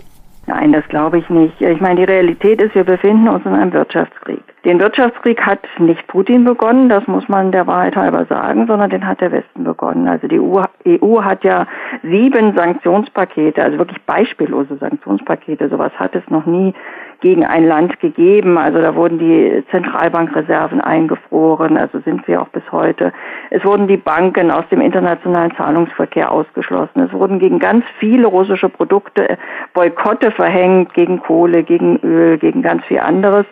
Nein, 0.50 0.72
das 0.72 0.88
glaube 0.88 1.18
ich 1.20 1.30
nicht. 1.30 1.62
Ich 1.62 1.82
meine, 1.82 1.98
die 1.98 2.12
Realität 2.12 2.62
ist, 2.62 2.74
wir 2.74 2.86
befinden 2.86 3.28
uns 3.28 3.46
in 3.46 3.54
einem 3.54 3.74
Wirtschaftskrieg. 3.74 4.42
Den 4.64 4.80
Wirtschaftskrieg 4.80 5.42
hat 5.46 5.60
nicht 5.78 6.08
Putin 6.08 6.46
begonnen, 6.46 6.88
das 6.88 7.06
muss 7.06 7.28
man 7.28 7.52
der 7.52 7.68
Wahrheit 7.68 7.98
halber 7.98 8.26
sagen, 8.26 8.66
sondern 8.66 8.90
den 8.90 9.06
hat 9.06 9.20
der 9.20 9.34
Westen 9.34 9.66
begonnen. 9.66 10.08
Also 10.08 10.28
die 10.28 10.40
EU, 10.40 10.62
EU 10.86 11.22
hat 11.22 11.44
ja 11.44 11.68
sieben 12.02 12.56
Sanktionspakete, 12.56 13.62
also 13.62 13.78
wirklich 13.78 14.02
beispiellose 14.06 14.78
Sanktionspakete. 14.78 15.68
Sowas 15.68 15.92
hat 16.00 16.16
es 16.16 16.24
noch 16.30 16.46
nie 16.46 16.74
gegen 17.22 17.46
ein 17.46 17.68
Land 17.68 18.00
gegeben. 18.00 18.58
Also 18.58 18.80
da 18.80 18.96
wurden 18.96 19.20
die 19.20 19.64
Zentralbankreserven 19.72 20.82
eingefroren, 20.82 21.78
also 21.78 22.00
sind 22.00 22.26
sie 22.26 22.38
auch 22.38 22.50
bis 22.50 22.64
heute. 22.72 23.12
Es 23.50 23.64
wurden 23.66 23.88
die 23.88 23.98
Banken 23.98 24.52
aus 24.52 24.66
dem 24.70 24.82
internationalen 24.82 25.56
Zahlungsverkehr 25.56 26.32
ausgeschlossen. 26.32 27.02
Es 27.02 27.14
wurden 27.14 27.40
gegen 27.40 27.60
ganz 27.60 27.86
viele 28.00 28.28
russische 28.28 28.70
Produkte 28.70 29.38
Boykotte 29.74 30.32
verhängt, 30.38 30.94
gegen 30.94 31.20
Kohle, 31.20 31.64
gegen 31.64 32.00
Öl, 32.04 32.38
gegen 32.38 32.62
ganz 32.62 32.86
viel 32.86 33.00
anderes. 33.00 33.46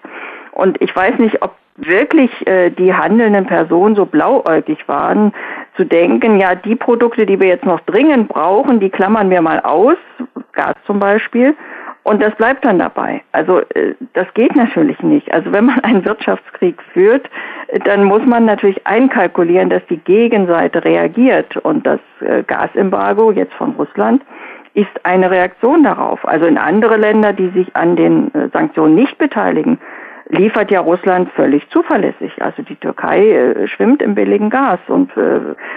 Und 0.53 0.81
ich 0.81 0.95
weiß 0.95 1.19
nicht, 1.19 1.41
ob 1.41 1.53
wirklich 1.75 2.31
äh, 2.47 2.69
die 2.69 2.93
handelnden 2.93 3.45
Personen 3.45 3.95
so 3.95 4.05
blauäugig 4.05 4.87
waren, 4.87 5.33
zu 5.75 5.83
denken, 5.83 6.39
ja, 6.39 6.55
die 6.55 6.75
Produkte, 6.75 7.25
die 7.25 7.37
wir 7.37 7.47
jetzt 7.47 7.65
noch 7.65 7.81
dringend 7.81 8.29
brauchen, 8.29 8.79
die 8.79 8.89
klammern 8.89 9.29
wir 9.29 9.41
mal 9.41 9.59
aus, 9.59 9.97
Gas 10.53 10.75
zum 10.85 11.01
Beispiel, 11.01 11.53
und 12.05 12.21
das 12.21 12.35
bleibt 12.35 12.63
dann 12.63 12.77
dabei. 12.77 13.23
Also 13.31 13.61
äh, 13.73 13.95
das 14.13 14.31
geht 14.35 14.55
natürlich 14.55 15.01
nicht. 15.01 15.33
Also 15.33 15.51
wenn 15.51 15.65
man 15.65 15.79
einen 15.83 16.05
Wirtschaftskrieg 16.05 16.79
führt, 16.93 17.27
dann 17.83 18.03
muss 18.03 18.23
man 18.25 18.45
natürlich 18.45 18.85
einkalkulieren, 18.85 19.71
dass 19.71 19.81
die 19.89 19.97
Gegenseite 19.97 20.85
reagiert. 20.85 21.57
Und 21.57 21.85
das 21.85 21.99
äh, 22.19 22.43
Gasembargo 22.43 23.31
jetzt 23.31 23.55
von 23.55 23.71
Russland 23.71 24.21
ist 24.75 25.05
eine 25.05 25.31
Reaktion 25.31 25.83
darauf. 25.83 26.25
Also 26.27 26.45
in 26.45 26.57
andere 26.57 26.97
Länder, 26.97 27.33
die 27.33 27.49
sich 27.49 27.75
an 27.75 27.95
den 27.95 28.33
äh, 28.33 28.49
Sanktionen 28.53 28.95
nicht 28.95 29.17
beteiligen, 29.17 29.79
liefert 30.29 30.71
ja 30.71 30.79
Russland 30.79 31.29
völlig 31.31 31.67
zuverlässig. 31.69 32.41
Also 32.41 32.63
die 32.63 32.75
Türkei 32.75 33.67
schwimmt 33.67 34.01
im 34.01 34.15
billigen 34.15 34.49
Gas 34.49 34.79
und 34.87 35.11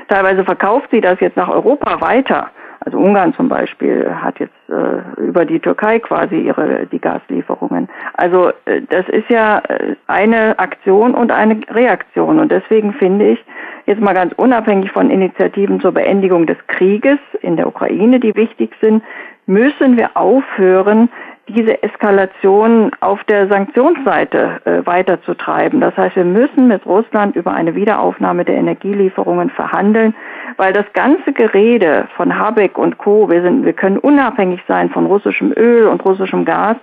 teilweise 0.08 0.42
verkauft 0.42 0.88
sie 0.90 1.02
das 1.02 1.20
jetzt 1.20 1.36
nach 1.36 1.50
Europa 1.50 2.00
weiter. 2.00 2.50
Also 2.80 2.98
Ungarn 2.98 3.34
zum 3.34 3.48
Beispiel 3.48 4.10
hat 4.14 4.38
jetzt 4.38 4.54
äh, 4.68 5.20
über 5.20 5.44
die 5.44 5.58
Türkei 5.58 5.98
quasi 5.98 6.36
ihre 6.36 6.86
die 6.86 7.00
Gaslieferungen. 7.00 7.88
Also 8.14 8.50
äh, 8.66 8.82
das 8.88 9.08
ist 9.08 9.28
ja 9.28 9.58
äh, 9.58 9.96
eine 10.06 10.58
Aktion 10.58 11.14
und 11.14 11.32
eine 11.32 11.60
Reaktion 11.70 12.38
und 12.38 12.52
deswegen 12.52 12.92
finde 12.94 13.30
ich 13.30 13.44
jetzt 13.88 14.02
mal 14.02 14.14
ganz 14.14 14.34
unabhängig 14.36 14.92
von 14.92 15.10
Initiativen 15.10 15.80
zur 15.80 15.92
Beendigung 15.92 16.46
des 16.46 16.58
Krieges 16.66 17.18
in 17.40 17.56
der 17.56 17.66
Ukraine, 17.66 18.20
die 18.20 18.36
wichtig 18.36 18.70
sind, 18.82 19.02
müssen 19.46 19.96
wir 19.96 20.14
aufhören, 20.14 21.08
diese 21.48 21.82
Eskalation 21.82 22.90
auf 23.00 23.24
der 23.24 23.48
Sanktionsseite 23.48 24.60
äh, 24.66 24.86
weiterzutreiben. 24.86 25.80
Das 25.80 25.96
heißt, 25.96 26.16
wir 26.16 26.26
müssen 26.26 26.68
mit 26.68 26.84
Russland 26.84 27.34
über 27.34 27.54
eine 27.54 27.74
Wiederaufnahme 27.74 28.44
der 28.44 28.56
Energielieferungen 28.56 29.48
verhandeln, 29.48 30.14
weil 30.58 30.74
das 30.74 30.84
ganze 30.92 31.32
Gerede 31.32 32.06
von 32.14 32.38
Habeck 32.38 32.76
und 32.76 32.98
Co., 32.98 33.30
wir, 33.30 33.40
sind, 33.40 33.64
wir 33.64 33.72
können 33.72 33.96
unabhängig 33.96 34.60
sein 34.68 34.90
von 34.90 35.06
russischem 35.06 35.54
Öl 35.56 35.86
und 35.86 36.04
russischem 36.04 36.44
Gas, 36.44 36.76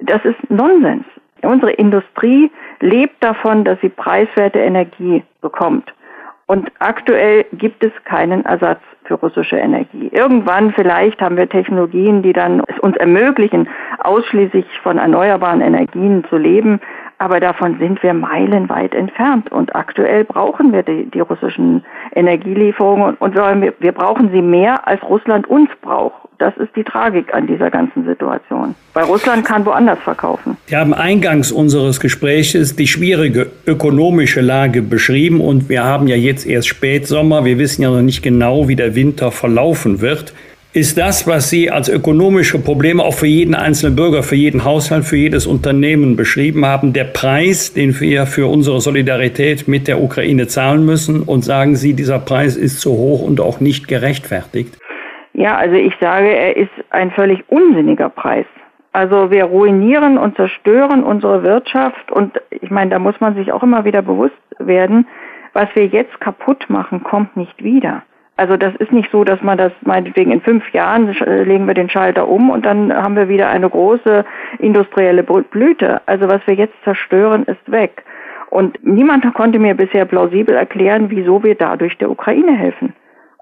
das 0.00 0.22
ist 0.26 0.50
Nonsens. 0.50 1.06
Unsere 1.40 1.72
Industrie 1.72 2.50
lebt 2.80 3.24
davon, 3.24 3.64
dass 3.64 3.80
sie 3.80 3.88
preiswerte 3.88 4.58
Energie 4.58 5.22
bekommt. 5.40 5.90
Und 6.46 6.70
aktuell 6.78 7.46
gibt 7.52 7.82
es 7.82 7.92
keinen 8.04 8.44
Ersatz 8.44 8.80
für 9.04 9.14
russische 9.14 9.56
Energie. 9.56 10.08
Irgendwann 10.12 10.72
vielleicht 10.72 11.20
haben 11.20 11.36
wir 11.36 11.48
Technologien, 11.48 12.22
die 12.22 12.32
dann 12.32 12.62
es 12.68 12.78
uns 12.80 12.96
ermöglichen, 12.96 13.68
ausschließlich 13.98 14.66
von 14.82 14.98
erneuerbaren 14.98 15.60
Energien 15.60 16.24
zu 16.28 16.36
leben. 16.36 16.80
Aber 17.24 17.40
davon 17.40 17.78
sind 17.78 18.02
wir 18.02 18.12
meilenweit 18.12 18.94
entfernt. 18.94 19.50
Und 19.50 19.74
aktuell 19.74 20.24
brauchen 20.24 20.74
wir 20.74 20.82
die, 20.82 21.10
die 21.10 21.20
russischen 21.20 21.82
Energielieferungen 22.14 23.14
und 23.14 23.34
wir, 23.34 23.72
wir 23.78 23.92
brauchen 23.92 24.30
sie 24.30 24.42
mehr, 24.42 24.86
als 24.86 25.02
Russland 25.04 25.46
uns 25.46 25.70
braucht. 25.80 26.28
Das 26.36 26.54
ist 26.58 26.76
die 26.76 26.84
Tragik 26.84 27.32
an 27.32 27.46
dieser 27.46 27.70
ganzen 27.70 28.04
Situation. 28.04 28.74
Weil 28.92 29.04
Russland 29.04 29.42
kann 29.46 29.64
woanders 29.64 30.00
verkaufen. 30.00 30.58
Sie 30.66 30.76
haben 30.76 30.92
eingangs 30.92 31.50
unseres 31.50 31.98
Gespräches 31.98 32.76
die 32.76 32.86
schwierige 32.86 33.50
ökonomische 33.66 34.42
Lage 34.42 34.82
beschrieben 34.82 35.40
und 35.40 35.70
wir 35.70 35.82
haben 35.82 36.08
ja 36.08 36.16
jetzt 36.16 36.46
erst 36.46 36.68
Spätsommer. 36.68 37.46
Wir 37.46 37.58
wissen 37.58 37.80
ja 37.80 37.90
noch 37.90 38.02
nicht 38.02 38.22
genau, 38.22 38.68
wie 38.68 38.76
der 38.76 38.94
Winter 38.94 39.30
verlaufen 39.30 40.02
wird. 40.02 40.34
Ist 40.76 40.98
das, 40.98 41.28
was 41.28 41.50
Sie 41.50 41.70
als 41.70 41.88
ökonomische 41.88 42.58
Probleme 42.58 43.00
auch 43.04 43.14
für 43.14 43.28
jeden 43.28 43.54
einzelnen 43.54 43.94
Bürger, 43.94 44.24
für 44.24 44.34
jeden 44.34 44.64
Haushalt, 44.64 45.04
für 45.04 45.16
jedes 45.16 45.46
Unternehmen 45.46 46.16
beschrieben 46.16 46.66
haben, 46.66 46.92
der 46.92 47.04
Preis, 47.04 47.72
den 47.72 48.00
wir 48.00 48.26
für 48.26 48.48
unsere 48.48 48.80
Solidarität 48.80 49.68
mit 49.68 49.86
der 49.86 50.02
Ukraine 50.02 50.48
zahlen 50.48 50.84
müssen? 50.84 51.22
Und 51.22 51.44
sagen 51.44 51.76
Sie, 51.76 51.94
dieser 51.94 52.18
Preis 52.18 52.56
ist 52.56 52.80
zu 52.80 52.90
hoch 52.90 53.22
und 53.22 53.40
auch 53.40 53.60
nicht 53.60 53.86
gerechtfertigt? 53.86 54.76
Ja, 55.32 55.56
also 55.56 55.76
ich 55.76 55.94
sage, 56.00 56.34
er 56.34 56.56
ist 56.56 56.72
ein 56.90 57.12
völlig 57.12 57.44
unsinniger 57.48 58.08
Preis. 58.08 58.46
Also 58.90 59.30
wir 59.30 59.44
ruinieren 59.44 60.18
und 60.18 60.34
zerstören 60.34 61.04
unsere 61.04 61.44
Wirtschaft 61.44 62.10
und 62.10 62.40
ich 62.50 62.72
meine, 62.72 62.90
da 62.90 62.98
muss 62.98 63.20
man 63.20 63.36
sich 63.36 63.52
auch 63.52 63.62
immer 63.62 63.84
wieder 63.84 64.02
bewusst 64.02 64.34
werden, 64.58 65.06
was 65.52 65.68
wir 65.74 65.86
jetzt 65.86 66.20
kaputt 66.20 66.64
machen, 66.68 67.04
kommt 67.04 67.36
nicht 67.36 67.62
wieder. 67.62 68.02
Also 68.36 68.56
das 68.56 68.74
ist 68.76 68.90
nicht 68.90 69.10
so, 69.12 69.22
dass 69.22 69.40
man 69.42 69.58
das 69.58 69.72
meinetwegen 69.82 70.32
in 70.32 70.40
fünf 70.40 70.68
Jahren 70.72 71.12
legen 71.46 71.66
wir 71.66 71.74
den 71.74 71.88
Schalter 71.88 72.26
um 72.26 72.50
und 72.50 72.66
dann 72.66 72.92
haben 72.92 73.14
wir 73.14 73.28
wieder 73.28 73.48
eine 73.48 73.70
große 73.70 74.24
industrielle 74.58 75.22
Blüte. 75.22 76.00
Also 76.06 76.28
was 76.28 76.44
wir 76.46 76.54
jetzt 76.54 76.74
zerstören, 76.82 77.44
ist 77.44 77.70
weg. 77.70 78.02
Und 78.50 78.78
niemand 78.84 79.32
konnte 79.34 79.58
mir 79.58 79.74
bisher 79.74 80.04
plausibel 80.04 80.54
erklären, 80.54 81.10
wieso 81.10 81.42
wir 81.44 81.54
dadurch 81.54 81.96
der 81.98 82.10
Ukraine 82.10 82.56
helfen. 82.56 82.92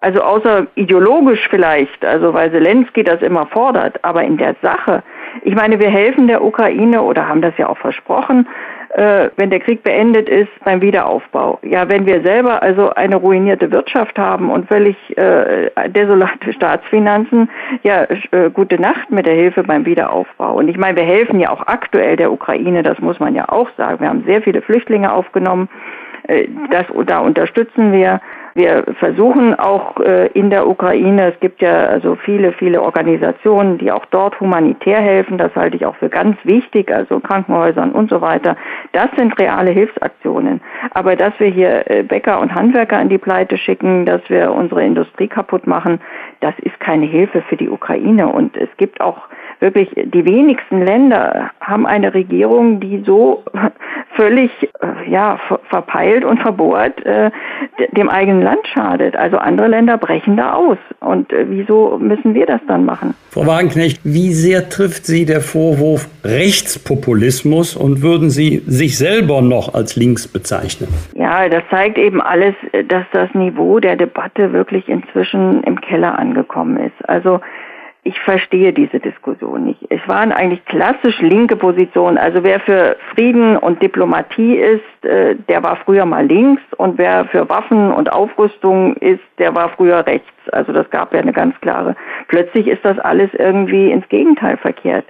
Also 0.02 0.20
außer 0.20 0.66
ideologisch 0.74 1.46
vielleicht, 1.48 2.04
also 2.04 2.34
weil 2.34 2.50
Zelensky 2.50 3.04
das 3.04 3.22
immer 3.22 3.46
fordert, 3.46 4.04
aber 4.04 4.24
in 4.24 4.36
der 4.36 4.56
Sache, 4.60 5.02
ich 5.42 5.54
meine, 5.54 5.78
wir 5.78 5.90
helfen 5.90 6.26
der 6.26 6.42
Ukraine 6.42 7.02
oder 7.02 7.28
haben 7.28 7.40
das 7.40 7.56
ja 7.56 7.68
auch 7.68 7.78
versprochen, 7.78 8.48
äh, 8.92 9.30
wenn 9.36 9.50
der 9.50 9.60
Krieg 9.60 9.82
beendet 9.82 10.28
ist, 10.28 10.50
beim 10.64 10.82
Wiederaufbau. 10.82 11.58
Ja, 11.62 11.88
wenn 11.88 12.06
wir 12.06 12.22
selber 12.22 12.62
also 12.62 12.90
eine 12.90 13.16
ruinierte 13.16 13.70
Wirtschaft 13.72 14.18
haben 14.18 14.50
und 14.50 14.68
völlig 14.68 14.96
äh, 15.16 15.70
desolate 15.88 16.52
Staatsfinanzen, 16.52 17.48
ja, 17.82 18.06
äh, 18.32 18.50
gute 18.50 18.80
Nacht 18.80 19.10
mit 19.10 19.26
der 19.26 19.34
Hilfe 19.34 19.62
beim 19.62 19.86
Wiederaufbau. 19.86 20.56
Und 20.56 20.68
ich 20.68 20.76
meine, 20.76 20.96
wir 20.96 21.04
helfen 21.04 21.40
ja 21.40 21.50
auch 21.50 21.66
aktuell 21.66 22.16
der 22.16 22.32
Ukraine, 22.32 22.82
das 22.82 22.98
muss 22.98 23.18
man 23.18 23.34
ja 23.34 23.48
auch 23.48 23.68
sagen. 23.76 24.00
Wir 24.00 24.08
haben 24.08 24.24
sehr 24.26 24.42
viele 24.42 24.60
Flüchtlinge 24.60 25.12
aufgenommen. 25.12 25.68
Äh, 26.24 26.48
das, 26.70 26.86
da 27.06 27.20
unterstützen 27.20 27.92
wir. 27.92 28.20
Wir 28.54 28.84
versuchen 28.98 29.54
auch 29.58 29.98
äh, 30.00 30.26
in 30.28 30.50
der 30.50 30.68
Ukraine, 30.68 31.32
es 31.32 31.40
gibt 31.40 31.62
ja 31.62 31.86
also 31.86 32.16
viele, 32.16 32.52
viele 32.52 32.82
Organisationen, 32.82 33.78
die 33.78 33.90
auch 33.90 34.04
dort 34.06 34.38
humanitär 34.40 35.00
helfen. 35.00 35.38
Das 35.38 35.54
halte 35.56 35.76
ich 35.76 35.86
auch 35.86 35.96
für 35.96 36.10
ganz 36.10 36.36
wichtig, 36.44 36.92
also 36.92 37.20
Krankenhäusern 37.20 37.92
und 37.92 38.10
so 38.10 38.20
weiter. 38.20 38.56
Das 38.92 39.08
sind 39.16 39.38
reale 39.38 39.70
Hilfsaktionen. 39.70 40.60
Aber 40.90 41.16
dass 41.16 41.32
wir 41.38 41.48
hier 41.48 41.90
äh, 41.90 42.02
Bäcker 42.02 42.40
und 42.40 42.54
Handwerker 42.54 43.00
in 43.00 43.08
die 43.08 43.18
Pleite 43.18 43.56
schicken, 43.56 44.04
dass 44.04 44.20
wir 44.28 44.52
unsere 44.52 44.84
Industrie 44.84 45.28
kaputt 45.28 45.66
machen, 45.66 46.00
das 46.40 46.54
ist 46.58 46.78
keine 46.78 47.06
Hilfe 47.06 47.42
für 47.48 47.56
die 47.56 47.70
Ukraine. 47.70 48.28
Und 48.28 48.56
es 48.58 48.68
gibt 48.76 49.00
auch 49.00 49.28
wirklich, 49.62 49.88
die 49.94 50.24
wenigsten 50.26 50.84
Länder 50.84 51.50
haben 51.60 51.86
eine 51.86 52.12
Regierung, 52.12 52.80
die 52.80 53.02
so 53.06 53.44
völlig 54.16 54.50
äh, 54.80 55.10
ja, 55.10 55.38
verpeilt 55.70 56.24
und 56.24 56.42
verbohrt 56.42 57.04
äh, 57.06 57.30
dem 57.96 58.10
eigenen 58.10 58.42
Land 58.42 58.66
schadet. 58.66 59.16
Also 59.16 59.38
andere 59.38 59.68
Länder 59.68 59.96
brechen 59.96 60.36
da 60.36 60.54
aus. 60.54 60.76
Und 61.00 61.32
äh, 61.32 61.46
wieso 61.48 61.96
müssen 61.98 62.34
wir 62.34 62.44
das 62.44 62.60
dann 62.66 62.84
machen? 62.84 63.14
Frau 63.30 63.46
Wagenknecht, 63.46 64.00
wie 64.04 64.32
sehr 64.32 64.68
trifft 64.68 65.06
Sie 65.06 65.24
der 65.24 65.40
Vorwurf 65.40 66.08
Rechtspopulismus 66.24 67.76
und 67.76 68.02
würden 68.02 68.28
Sie 68.28 68.62
sich 68.66 68.98
selber 68.98 69.40
noch 69.40 69.72
als 69.72 69.96
links 69.96 70.26
bezeichnen? 70.28 70.88
Ja, 71.14 71.48
das 71.48 71.62
zeigt 71.70 71.96
eben 71.96 72.20
alles, 72.20 72.54
dass 72.88 73.04
das 73.12 73.32
Niveau 73.32 73.78
der 73.78 73.96
Debatte 73.96 74.52
wirklich 74.52 74.88
inzwischen 74.88 75.62
im 75.62 75.80
Keller 75.80 76.18
angekommen 76.18 76.78
ist. 76.78 77.08
Also 77.08 77.40
ich 78.04 78.18
verstehe 78.20 78.72
diese 78.72 78.98
Diskussion 78.98 79.64
nicht. 79.64 79.80
Es 79.88 80.00
waren 80.08 80.32
eigentlich 80.32 80.64
klassisch 80.64 81.20
linke 81.20 81.54
Positionen. 81.54 82.18
Also 82.18 82.42
wer 82.42 82.58
für 82.58 82.96
Frieden 83.14 83.56
und 83.56 83.80
Diplomatie 83.80 84.56
ist, 84.56 85.04
äh, 85.04 85.36
der 85.48 85.62
war 85.62 85.76
früher 85.76 86.04
mal 86.04 86.26
links 86.26 86.62
und 86.78 86.98
wer 86.98 87.26
für 87.26 87.48
Waffen 87.48 87.92
und 87.92 88.12
Aufrüstung 88.12 88.96
ist, 88.96 89.22
der 89.38 89.54
war 89.54 89.68
früher 89.68 90.04
rechts. 90.04 90.28
Also 90.50 90.72
das 90.72 90.90
gab 90.90 91.14
ja 91.14 91.20
eine 91.20 91.32
ganz 91.32 91.54
klare. 91.60 91.94
Plötzlich 92.26 92.66
ist 92.66 92.84
das 92.84 92.98
alles 92.98 93.30
irgendwie 93.34 93.92
ins 93.92 94.08
Gegenteil 94.08 94.56
verkehrt. 94.56 95.04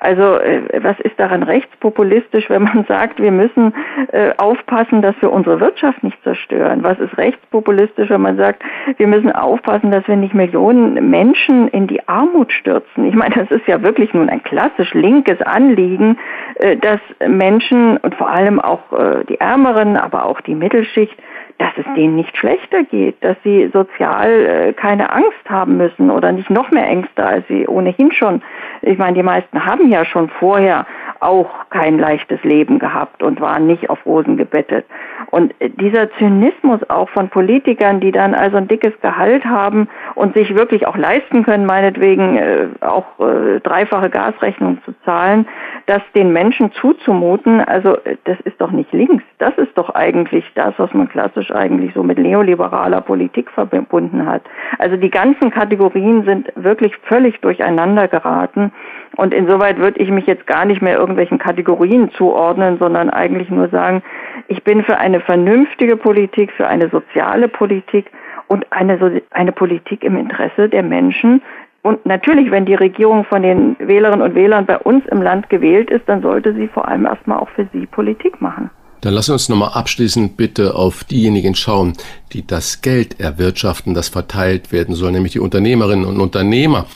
Also 0.00 0.38
äh, 0.38 0.82
was 0.82 0.98
ist 1.00 1.18
daran 1.18 1.42
rechtspopulistisch, 1.42 2.48
wenn 2.48 2.62
man 2.62 2.84
sagt, 2.88 3.20
wir 3.20 3.32
müssen 3.32 3.74
äh, 4.12 4.32
aufpassen, 4.36 5.02
dass 5.02 5.14
wir 5.20 5.32
unsere 5.32 5.60
Wirtschaft 5.60 6.02
nicht 6.02 6.22
zerstören? 6.22 6.82
Was 6.82 6.98
ist 6.98 7.16
rechtspopulistisch, 7.18 8.10
wenn 8.10 8.20
man 8.20 8.36
sagt, 8.36 8.62
wir 8.96 9.06
müssen 9.06 9.32
aufpassen, 9.32 9.90
dass 9.90 10.06
wir 10.08 10.16
nicht 10.16 10.34
Millionen 10.34 11.10
Menschen 11.10 11.68
in 11.68 11.86
die 11.86 12.06
Armut 12.08 12.52
stürzen? 12.52 13.04
Ich 13.06 13.14
meine, 13.14 13.34
das 13.34 13.50
ist 13.50 13.66
ja 13.66 13.82
wirklich 13.82 14.12
nun 14.14 14.28
ein 14.28 14.42
klassisch 14.42 14.94
linkes 14.94 15.40
Anliegen, 15.42 16.18
äh, 16.56 16.76
dass 16.76 17.00
Menschen 17.26 17.96
und 17.98 18.14
vor 18.14 18.30
allem 18.30 18.60
auch 18.60 18.80
die 19.28 19.40
Ärmeren, 19.40 19.96
aber 19.96 20.24
auch 20.24 20.40
die 20.40 20.54
Mittelschicht 20.54 21.16
dass 21.60 21.76
es 21.76 21.84
denen 21.94 22.16
nicht 22.16 22.34
schlechter 22.38 22.84
geht, 22.84 23.22
dass 23.22 23.36
sie 23.44 23.68
sozial 23.70 24.30
äh, 24.30 24.72
keine 24.72 25.12
Angst 25.12 25.48
haben 25.48 25.76
müssen 25.76 26.10
oder 26.10 26.32
nicht 26.32 26.48
noch 26.48 26.70
mehr 26.70 26.86
Ängste, 26.86 27.22
als 27.22 27.46
sie 27.48 27.68
ohnehin 27.68 28.12
schon. 28.12 28.40
Ich 28.80 28.96
meine, 28.96 29.12
die 29.12 29.22
meisten 29.22 29.66
haben 29.66 29.90
ja 29.90 30.06
schon 30.06 30.30
vorher 30.30 30.86
auch 31.20 31.50
kein 31.70 31.98
leichtes 31.98 32.42
Leben 32.42 32.78
gehabt 32.78 33.22
und 33.22 33.40
waren 33.40 33.66
nicht 33.66 33.90
auf 33.90 34.04
Rosen 34.06 34.36
gebettet. 34.36 34.86
Und 35.30 35.54
dieser 35.60 36.10
Zynismus 36.12 36.80
auch 36.88 37.08
von 37.10 37.28
Politikern, 37.28 38.00
die 38.00 38.10
dann 38.10 38.34
also 38.34 38.56
ein 38.56 38.68
dickes 38.68 38.98
Gehalt 39.00 39.44
haben 39.44 39.88
und 40.14 40.34
sich 40.34 40.54
wirklich 40.56 40.86
auch 40.86 40.96
leisten 40.96 41.44
können, 41.44 41.66
meinetwegen 41.66 42.36
äh, 42.36 42.66
auch 42.80 43.06
äh, 43.20 43.60
dreifache 43.60 44.10
Gasrechnung 44.10 44.78
zu 44.84 44.92
zahlen, 45.04 45.46
das 45.86 46.02
den 46.14 46.32
Menschen 46.32 46.72
zuzumuten, 46.72 47.60
also 47.60 47.96
äh, 48.04 48.16
das 48.24 48.40
ist 48.40 48.60
doch 48.60 48.70
nicht 48.70 48.92
links. 48.92 49.22
Das 49.38 49.56
ist 49.58 49.76
doch 49.76 49.90
eigentlich 49.90 50.44
das, 50.54 50.74
was 50.78 50.92
man 50.94 51.08
klassisch 51.08 51.50
eigentlich 51.50 51.92
so 51.94 52.02
mit 52.02 52.18
neoliberaler 52.18 53.00
Politik 53.00 53.50
verbunden 53.50 54.26
hat. 54.26 54.42
Also 54.78 54.96
die 54.96 55.10
ganzen 55.10 55.50
Kategorien 55.50 56.24
sind 56.24 56.52
wirklich 56.56 56.96
völlig 57.02 57.40
durcheinander 57.40 58.08
geraten. 58.08 58.72
Und 59.16 59.34
insoweit 59.34 59.78
würde 59.78 60.00
ich 60.00 60.10
mich 60.10 60.26
jetzt 60.26 60.46
gar 60.46 60.64
nicht 60.64 60.82
mehr 60.82 60.96
irgendwelchen 61.10 61.38
Kategorien 61.38 62.10
zuordnen, 62.12 62.78
sondern 62.78 63.10
eigentlich 63.10 63.50
nur 63.50 63.68
sagen, 63.68 64.02
ich 64.48 64.62
bin 64.62 64.84
für 64.84 64.98
eine 64.98 65.20
vernünftige 65.20 65.96
Politik, 65.96 66.52
für 66.52 66.66
eine 66.66 66.88
soziale 66.88 67.48
Politik 67.48 68.10
und 68.46 68.66
eine, 68.70 69.22
eine 69.30 69.52
Politik 69.52 70.04
im 70.04 70.16
Interesse 70.16 70.68
der 70.68 70.82
Menschen. 70.82 71.42
Und 71.82 72.04
natürlich, 72.06 72.50
wenn 72.50 72.66
die 72.66 72.74
Regierung 72.74 73.24
von 73.24 73.42
den 73.42 73.76
Wählerinnen 73.78 74.22
und 74.22 74.34
Wählern 74.34 74.66
bei 74.66 74.78
uns 74.78 75.04
im 75.06 75.22
Land 75.22 75.48
gewählt 75.50 75.90
ist, 75.90 76.08
dann 76.08 76.22
sollte 76.22 76.54
sie 76.54 76.68
vor 76.68 76.86
allem 76.86 77.06
erstmal 77.06 77.38
auch 77.38 77.48
für 77.50 77.66
sie 77.72 77.86
Politik 77.86 78.40
machen. 78.40 78.70
Dann 79.00 79.14
lassen 79.14 79.28
wir 79.28 79.34
uns 79.34 79.48
nochmal 79.48 79.72
abschließend 79.72 80.36
bitte 80.36 80.74
auf 80.74 81.04
diejenigen 81.04 81.54
schauen, 81.54 81.94
die 82.32 82.46
das 82.46 82.80
Geld 82.80 83.18
erwirtschaften, 83.18 83.94
das 83.94 84.08
verteilt 84.08 84.72
werden 84.72 84.94
soll, 84.94 85.12
nämlich 85.12 85.32
die 85.32 85.40
Unternehmerinnen 85.40 86.04
und 86.04 86.20
Unternehmer. 86.20 86.86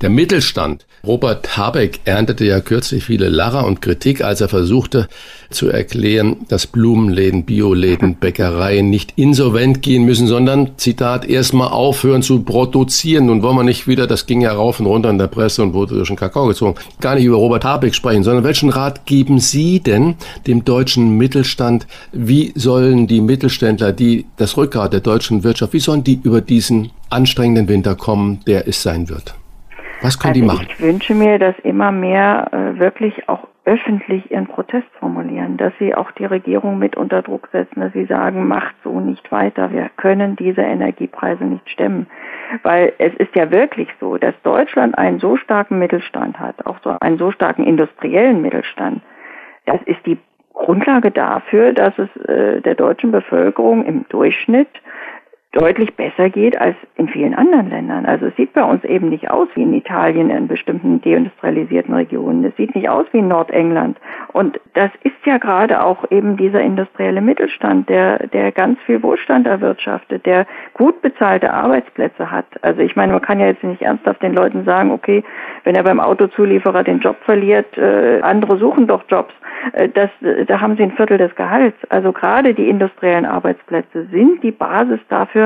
Der 0.00 0.10
Mittelstand. 0.10 0.86
Robert 1.06 1.58
Habeck 1.58 2.00
erntete 2.06 2.46
ja 2.46 2.60
kürzlich 2.60 3.04
viele 3.04 3.28
Lacher 3.28 3.66
und 3.66 3.82
Kritik, 3.82 4.24
als 4.24 4.40
er 4.40 4.48
versuchte 4.48 5.08
zu 5.50 5.68
erklären, 5.68 6.46
dass 6.48 6.66
Blumenläden, 6.66 7.44
Bioläden, 7.44 8.16
Bäckereien 8.16 8.88
nicht 8.88 9.12
insolvent 9.16 9.82
gehen 9.82 10.04
müssen, 10.04 10.26
sondern, 10.26 10.78
Zitat, 10.78 11.28
erstmal 11.28 11.68
aufhören 11.68 12.22
zu 12.22 12.42
produzieren. 12.42 13.26
Nun 13.26 13.42
wollen 13.42 13.56
wir 13.56 13.64
nicht 13.64 13.86
wieder, 13.86 14.06
das 14.06 14.26
ging 14.26 14.40
ja 14.40 14.52
rauf 14.52 14.80
und 14.80 14.86
runter 14.86 15.10
in 15.10 15.18
der 15.18 15.26
Presse 15.26 15.62
und 15.62 15.74
wurde 15.74 15.94
durch 15.94 16.08
den 16.08 16.16
Kakao 16.16 16.46
gezogen, 16.46 16.76
gar 17.00 17.16
nicht 17.16 17.24
über 17.24 17.36
Robert 17.36 17.64
Habeck 17.64 17.94
sprechen, 17.94 18.24
sondern 18.24 18.44
welchen 18.44 18.70
Rat 18.70 19.04
geben 19.04 19.40
Sie 19.40 19.80
denn 19.80 20.14
dem 20.46 20.64
deutschen 20.64 21.18
Mittelstand? 21.18 21.53
Wie 22.12 22.52
sollen 22.54 23.06
die 23.06 23.20
Mittelständler, 23.20 23.92
die 23.92 24.26
das 24.36 24.56
Rückgrat 24.56 24.92
der 24.92 25.00
deutschen 25.00 25.44
Wirtschaft, 25.44 25.72
wie 25.72 25.80
sollen 25.80 26.04
die 26.04 26.20
über 26.22 26.40
diesen 26.40 26.90
anstrengenden 27.10 27.68
Winter 27.68 27.94
kommen, 27.94 28.40
der 28.46 28.66
es 28.68 28.82
sein 28.82 29.08
wird? 29.08 29.34
Was 30.02 30.18
können 30.18 30.34
also 30.34 30.40
die 30.40 30.46
machen? 30.46 30.66
Ich 30.68 30.80
wünsche 30.80 31.14
mir, 31.14 31.38
dass 31.38 31.58
immer 31.60 31.90
mehr 31.90 32.48
äh, 32.52 32.78
wirklich 32.78 33.28
auch 33.28 33.46
öffentlich 33.64 34.30
ihren 34.30 34.46
Protest 34.46 34.86
formulieren, 35.00 35.56
dass 35.56 35.72
sie 35.78 35.94
auch 35.94 36.10
die 36.12 36.26
Regierung 36.26 36.78
mit 36.78 36.96
unter 36.96 37.22
Druck 37.22 37.48
setzen, 37.50 37.80
dass 37.80 37.92
sie 37.94 38.04
sagen, 38.04 38.46
macht 38.46 38.74
so 38.84 39.00
nicht 39.00 39.32
weiter, 39.32 39.72
wir 39.72 39.90
können 39.96 40.36
diese 40.36 40.60
Energiepreise 40.60 41.44
nicht 41.44 41.68
stemmen. 41.70 42.06
Weil 42.62 42.92
es 42.98 43.14
ist 43.14 43.34
ja 43.34 43.50
wirklich 43.50 43.88
so, 44.00 44.18
dass 44.18 44.34
Deutschland 44.42 44.98
einen 44.98 45.18
so 45.18 45.36
starken 45.38 45.78
Mittelstand 45.78 46.38
hat, 46.38 46.66
auch 46.66 46.76
so 46.84 46.94
einen 47.00 47.16
so 47.16 47.30
starken 47.30 47.64
industriellen 47.64 48.42
Mittelstand. 48.42 49.00
Das 49.64 49.80
ist 49.86 50.04
die 50.04 50.18
Grundlage 50.54 51.10
dafür, 51.10 51.72
dass 51.72 51.92
es 51.98 52.08
äh, 52.28 52.60
der 52.60 52.74
deutschen 52.74 53.10
Bevölkerung 53.10 53.84
im 53.84 54.06
Durchschnitt 54.08 54.68
deutlich 55.54 55.94
besser 55.94 56.30
geht 56.30 56.60
als 56.60 56.76
in 56.96 57.08
vielen 57.08 57.34
anderen 57.34 57.70
Ländern. 57.70 58.06
Also 58.06 58.26
es 58.26 58.36
sieht 58.36 58.52
bei 58.52 58.64
uns 58.64 58.82
eben 58.84 59.08
nicht 59.08 59.30
aus 59.30 59.48
wie 59.54 59.62
in 59.62 59.72
Italien 59.72 60.28
in 60.28 60.48
bestimmten 60.48 61.00
deindustrialisierten 61.00 61.94
Regionen. 61.94 62.44
Es 62.44 62.56
sieht 62.56 62.74
nicht 62.74 62.88
aus 62.88 63.06
wie 63.12 63.18
in 63.18 63.28
Nordengland. 63.28 63.96
Und 64.32 64.60
das 64.74 64.90
ist 65.04 65.14
ja 65.24 65.38
gerade 65.38 65.82
auch 65.82 66.10
eben 66.10 66.36
dieser 66.36 66.60
industrielle 66.60 67.20
Mittelstand, 67.20 67.88
der, 67.88 68.26
der 68.28 68.50
ganz 68.50 68.80
viel 68.80 69.02
Wohlstand 69.02 69.46
erwirtschaftet, 69.46 70.26
der 70.26 70.46
gut 70.74 71.00
bezahlte 71.02 71.52
Arbeitsplätze 71.52 72.30
hat. 72.30 72.46
Also 72.62 72.80
ich 72.80 72.96
meine, 72.96 73.12
man 73.12 73.22
kann 73.22 73.38
ja 73.38 73.46
jetzt 73.46 73.62
nicht 73.62 73.82
ernsthaft 73.82 74.22
den 74.22 74.34
Leuten 74.34 74.64
sagen, 74.64 74.90
okay, 74.90 75.22
wenn 75.62 75.76
er 75.76 75.84
beim 75.84 76.00
Autozulieferer 76.00 76.82
den 76.82 76.98
Job 76.98 77.16
verliert, 77.24 77.78
äh, 77.78 78.20
andere 78.22 78.58
suchen 78.58 78.88
doch 78.88 79.04
Jobs. 79.08 79.32
Äh, 79.72 79.88
das, 79.88 80.10
da 80.46 80.60
haben 80.60 80.76
sie 80.76 80.82
ein 80.82 80.92
Viertel 80.92 81.18
des 81.18 81.34
Gehalts. 81.36 81.76
Also 81.88 82.12
gerade 82.12 82.54
die 82.54 82.68
industriellen 82.68 83.26
Arbeitsplätze 83.26 84.06
sind 84.10 84.42
die 84.42 84.50
Basis 84.50 85.00
dafür, 85.08 85.43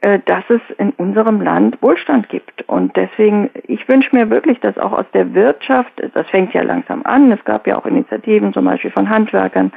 äh, 0.00 0.20
dass 0.26 0.44
es 0.48 0.60
in 0.78 0.90
unserem 0.90 1.40
Land 1.40 1.82
Wohlstand 1.82 2.28
gibt. 2.28 2.62
Und 2.68 2.96
deswegen, 2.96 3.50
ich 3.66 3.88
wünsche 3.88 4.14
mir 4.14 4.30
wirklich, 4.30 4.60
dass 4.60 4.78
auch 4.78 4.92
aus 4.92 5.06
der 5.12 5.34
Wirtschaft, 5.34 5.92
das 6.14 6.26
fängt 6.28 6.54
ja 6.54 6.62
langsam 6.62 7.02
an, 7.04 7.32
es 7.32 7.44
gab 7.44 7.66
ja 7.66 7.76
auch 7.76 7.84
Initiativen 7.84 8.52
zum 8.52 8.64
Beispiel 8.64 8.92
von 8.92 9.10
Handwerkern, 9.10 9.72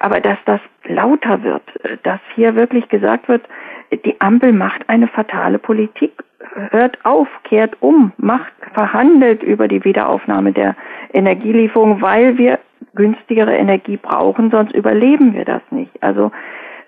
aber 0.00 0.20
dass 0.20 0.38
das 0.46 0.60
lauter 0.84 1.44
wird, 1.44 1.62
dass 2.02 2.18
hier 2.34 2.56
wirklich 2.56 2.88
gesagt 2.88 3.28
wird, 3.28 3.42
die 4.04 4.20
Ampel 4.20 4.52
macht 4.52 4.88
eine 4.88 5.06
fatale 5.06 5.60
Politik, 5.60 6.12
hört 6.70 6.98
auf, 7.04 7.28
kehrt 7.44 7.80
um, 7.80 8.10
macht, 8.16 8.52
verhandelt 8.74 9.44
über 9.44 9.68
die 9.68 9.84
Wiederaufnahme 9.84 10.50
der 10.50 10.74
Energielieferung, 11.12 12.02
weil 12.02 12.36
wir 12.36 12.58
günstigere 12.96 13.54
Energie 13.54 13.96
brauchen, 13.96 14.50
sonst 14.50 14.74
überleben 14.74 15.34
wir 15.34 15.44
das 15.44 15.62
nicht. 15.70 16.02
Also 16.02 16.32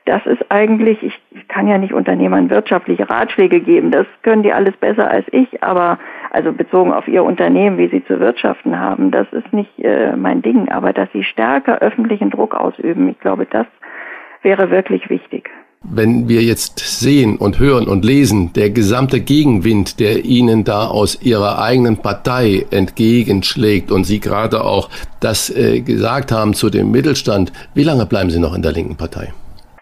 das 0.06 0.24
ist 0.26 0.50
eigentlich, 0.50 1.02
ich, 1.02 1.18
ich 1.30 1.48
kann 1.48 1.66
ja 1.66 1.78
nicht 1.78 1.94
Unternehmern 1.94 2.50
wirtschaftliche 2.50 3.08
Ratschläge 3.08 3.60
geben, 3.60 3.90
das 3.90 4.06
können 4.22 4.42
die 4.42 4.52
alles 4.52 4.76
besser 4.76 5.10
als 5.10 5.26
ich, 5.32 5.62
aber 5.62 5.98
also 6.30 6.52
bezogen 6.52 6.92
auf 6.92 7.08
ihr 7.08 7.24
Unternehmen, 7.24 7.78
wie 7.78 7.88
sie 7.88 8.04
zu 8.04 8.20
wirtschaften 8.20 8.78
haben, 8.78 9.10
das 9.10 9.26
ist 9.32 9.52
nicht 9.52 9.78
äh, 9.78 10.14
mein 10.16 10.42
Ding, 10.42 10.68
aber 10.68 10.92
dass 10.92 11.08
sie 11.12 11.24
stärker 11.24 11.78
öffentlichen 11.78 12.30
Druck 12.30 12.54
ausüben, 12.54 13.08
ich 13.08 13.18
glaube, 13.20 13.46
das 13.46 13.66
wäre 14.42 14.70
wirklich 14.70 15.08
wichtig. 15.08 15.50
Wenn 15.86 16.28
wir 16.28 16.42
jetzt 16.42 16.78
sehen 16.78 17.36
und 17.36 17.58
hören 17.58 17.88
und 17.88 18.06
lesen, 18.06 18.52
der 18.54 18.70
gesamte 18.70 19.20
Gegenwind, 19.20 20.00
der 20.00 20.24
Ihnen 20.24 20.64
da 20.64 20.86
aus 20.86 21.20
Ihrer 21.20 21.62
eigenen 21.62 21.98
Partei 21.98 22.64
entgegenschlägt 22.70 23.92
und 23.92 24.04
Sie 24.04 24.18
gerade 24.18 24.64
auch 24.64 24.88
das 25.20 25.50
äh, 25.50 25.82
gesagt 25.82 26.32
haben 26.32 26.54
zu 26.54 26.70
dem 26.70 26.90
Mittelstand, 26.90 27.52
wie 27.74 27.84
lange 27.84 28.06
bleiben 28.06 28.30
Sie 28.30 28.40
noch 28.40 28.54
in 28.54 28.62
der 28.62 28.72
linken 28.72 28.96
Partei? 28.96 29.34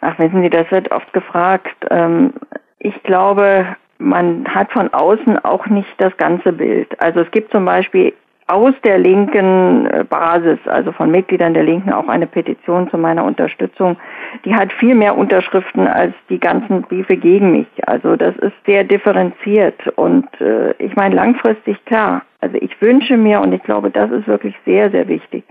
Ach, 0.03 0.19
wissen 0.19 0.43
Sie, 0.43 0.51
das 0.51 0.71
wird 0.71 0.91
oft 0.91 1.12
gefragt. 1.12 1.77
Ähm, 1.91 2.35
ich 2.81 3.01
glaube, 3.05 3.77
man 3.99 4.45
hat 4.47 4.73
von 4.73 4.93
außen 4.93 5.38
auch 5.45 5.67
nicht 5.67 5.95
das 5.99 6.15
ganze 6.17 6.53
Bild. 6.53 7.01
Also 7.01 7.21
es 7.21 7.31
gibt 7.31 7.53
zum 7.53 7.65
Beispiel 7.65 8.12
aus 8.49 8.75
der 8.85 8.99
linken 8.99 9.87
äh, 9.87 10.05
Basis, 10.05 10.59
also 10.67 10.91
von 10.91 11.12
Mitgliedern 11.12 11.55
der 11.55 11.62
Linken, 11.62 11.93
auch 11.93 12.09
eine 12.09 12.27
Petition 12.27 12.91
zu 12.91 12.99
meiner 12.99 13.25
Unterstützung. 13.25 13.97
Die 14.45 14.55
hat 14.57 14.73
viel 14.73 14.97
mehr 14.97 15.17
Unterschriften 15.17 15.87
als 15.87 16.15
die 16.29 16.41
ganzen 16.41 16.83
Briefe 16.83 17.17
gegen 17.17 17.53
mich. 17.53 17.69
Also 17.87 18.17
das 18.17 18.35
ist 18.38 18.55
sehr 18.67 18.83
differenziert 18.83 19.87
und 19.95 20.27
äh, 20.41 20.73
ich 20.79 20.97
meine 20.97 21.15
langfristig 21.15 21.83
klar. 21.85 22.23
Also 22.41 22.57
ich 22.61 22.83
wünsche 22.83 23.17
mir 23.17 23.41
und 23.41 23.53
ich 23.53 23.62
glaube, 23.62 23.91
das 23.91 24.11
ist 24.11 24.27
wirklich 24.27 24.57
sehr, 24.65 24.91
sehr 24.91 25.07
wichtig, 25.07 25.45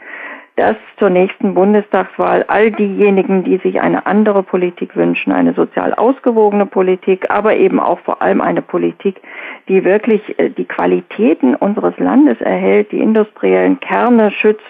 dass 0.62 0.78
zur 1.00 1.10
nächsten 1.10 1.56
Bundestagswahl 1.56 2.45
all 2.47 2.69
diejenigen, 2.69 3.43
die 3.43 3.58
sich 3.58 3.82
eine 3.82 4.06
andere 4.06 4.43
Politik 4.43 4.95
wünschen, 4.95 5.32
eine 5.32 5.54
sozial 5.54 5.95
ausgewogene 5.95 6.67
Politik, 6.67 7.32
aber 7.32 7.56
eben 7.56 7.80
auch 7.80 8.00
vor 8.02 8.21
allem 8.21 8.41
eine 8.41 8.62
Politik, 8.62 9.19
die 9.67 9.84
wirklich 9.84 10.38
äh, 10.38 10.52
die 10.52 10.65
Qualitäten 10.65 11.56
unseres 11.56 11.97
Landes 11.97 12.39
erhält, 12.41 12.91
die 12.91 13.00
industriellen 13.00 13.80
Kerne 13.80 14.30
schützt, 14.30 14.62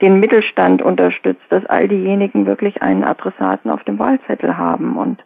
den 0.00 0.18
Mittelstand 0.18 0.82
unterstützt, 0.82 1.44
dass 1.50 1.64
all 1.66 1.86
diejenigen 1.86 2.44
wirklich 2.46 2.82
einen 2.82 3.04
Adressaten 3.04 3.70
auf 3.70 3.84
dem 3.84 4.00
Wahlzettel 4.00 4.58
haben. 4.58 4.96
Und 4.96 5.22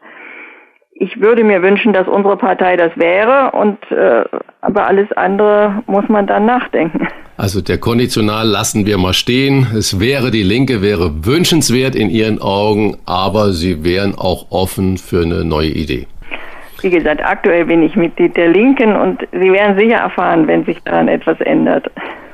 ich 1.01 1.19
würde 1.19 1.45
mir 1.45 1.63
wünschen, 1.63 1.95
dass 1.95 2.07
unsere 2.07 2.37
Partei 2.37 2.77
das 2.77 2.93
wäre 2.97 3.53
und 3.53 3.79
äh, 3.91 4.23
aber 4.61 4.87
alles 4.87 5.11
andere 5.13 5.83
muss 5.87 6.07
man 6.09 6.27
dann 6.27 6.45
nachdenken. 6.45 7.09
Also 7.39 7.63
der 7.63 7.79
Konditional 7.79 8.47
lassen 8.47 8.85
wir 8.85 8.99
mal 8.99 9.15
stehen. 9.15 9.67
Es 9.75 9.99
wäre 9.99 10.31
die 10.31 10.43
Linke, 10.43 10.83
wäre 10.83 11.25
wünschenswert 11.25 11.95
in 11.95 12.11
Ihren 12.11 12.43
Augen, 12.43 12.99
aber 13.07 13.53
Sie 13.53 13.83
wären 13.83 14.15
auch 14.15 14.51
offen 14.51 14.99
für 14.99 15.23
eine 15.23 15.43
neue 15.43 15.71
Idee. 15.71 16.07
Wie 16.83 16.91
gesagt, 16.91 17.25
aktuell 17.25 17.65
bin 17.65 17.83
ich 17.83 17.97
Mitglied 17.97 18.37
der 18.37 18.49
Linken 18.49 18.95
und 18.95 19.27
Sie 19.33 19.51
werden 19.51 19.79
sicher 19.79 19.97
erfahren, 19.97 20.47
wenn 20.47 20.67
sich 20.67 20.83
daran 20.85 21.09
etwas 21.09 21.41
ändert. 21.41 21.91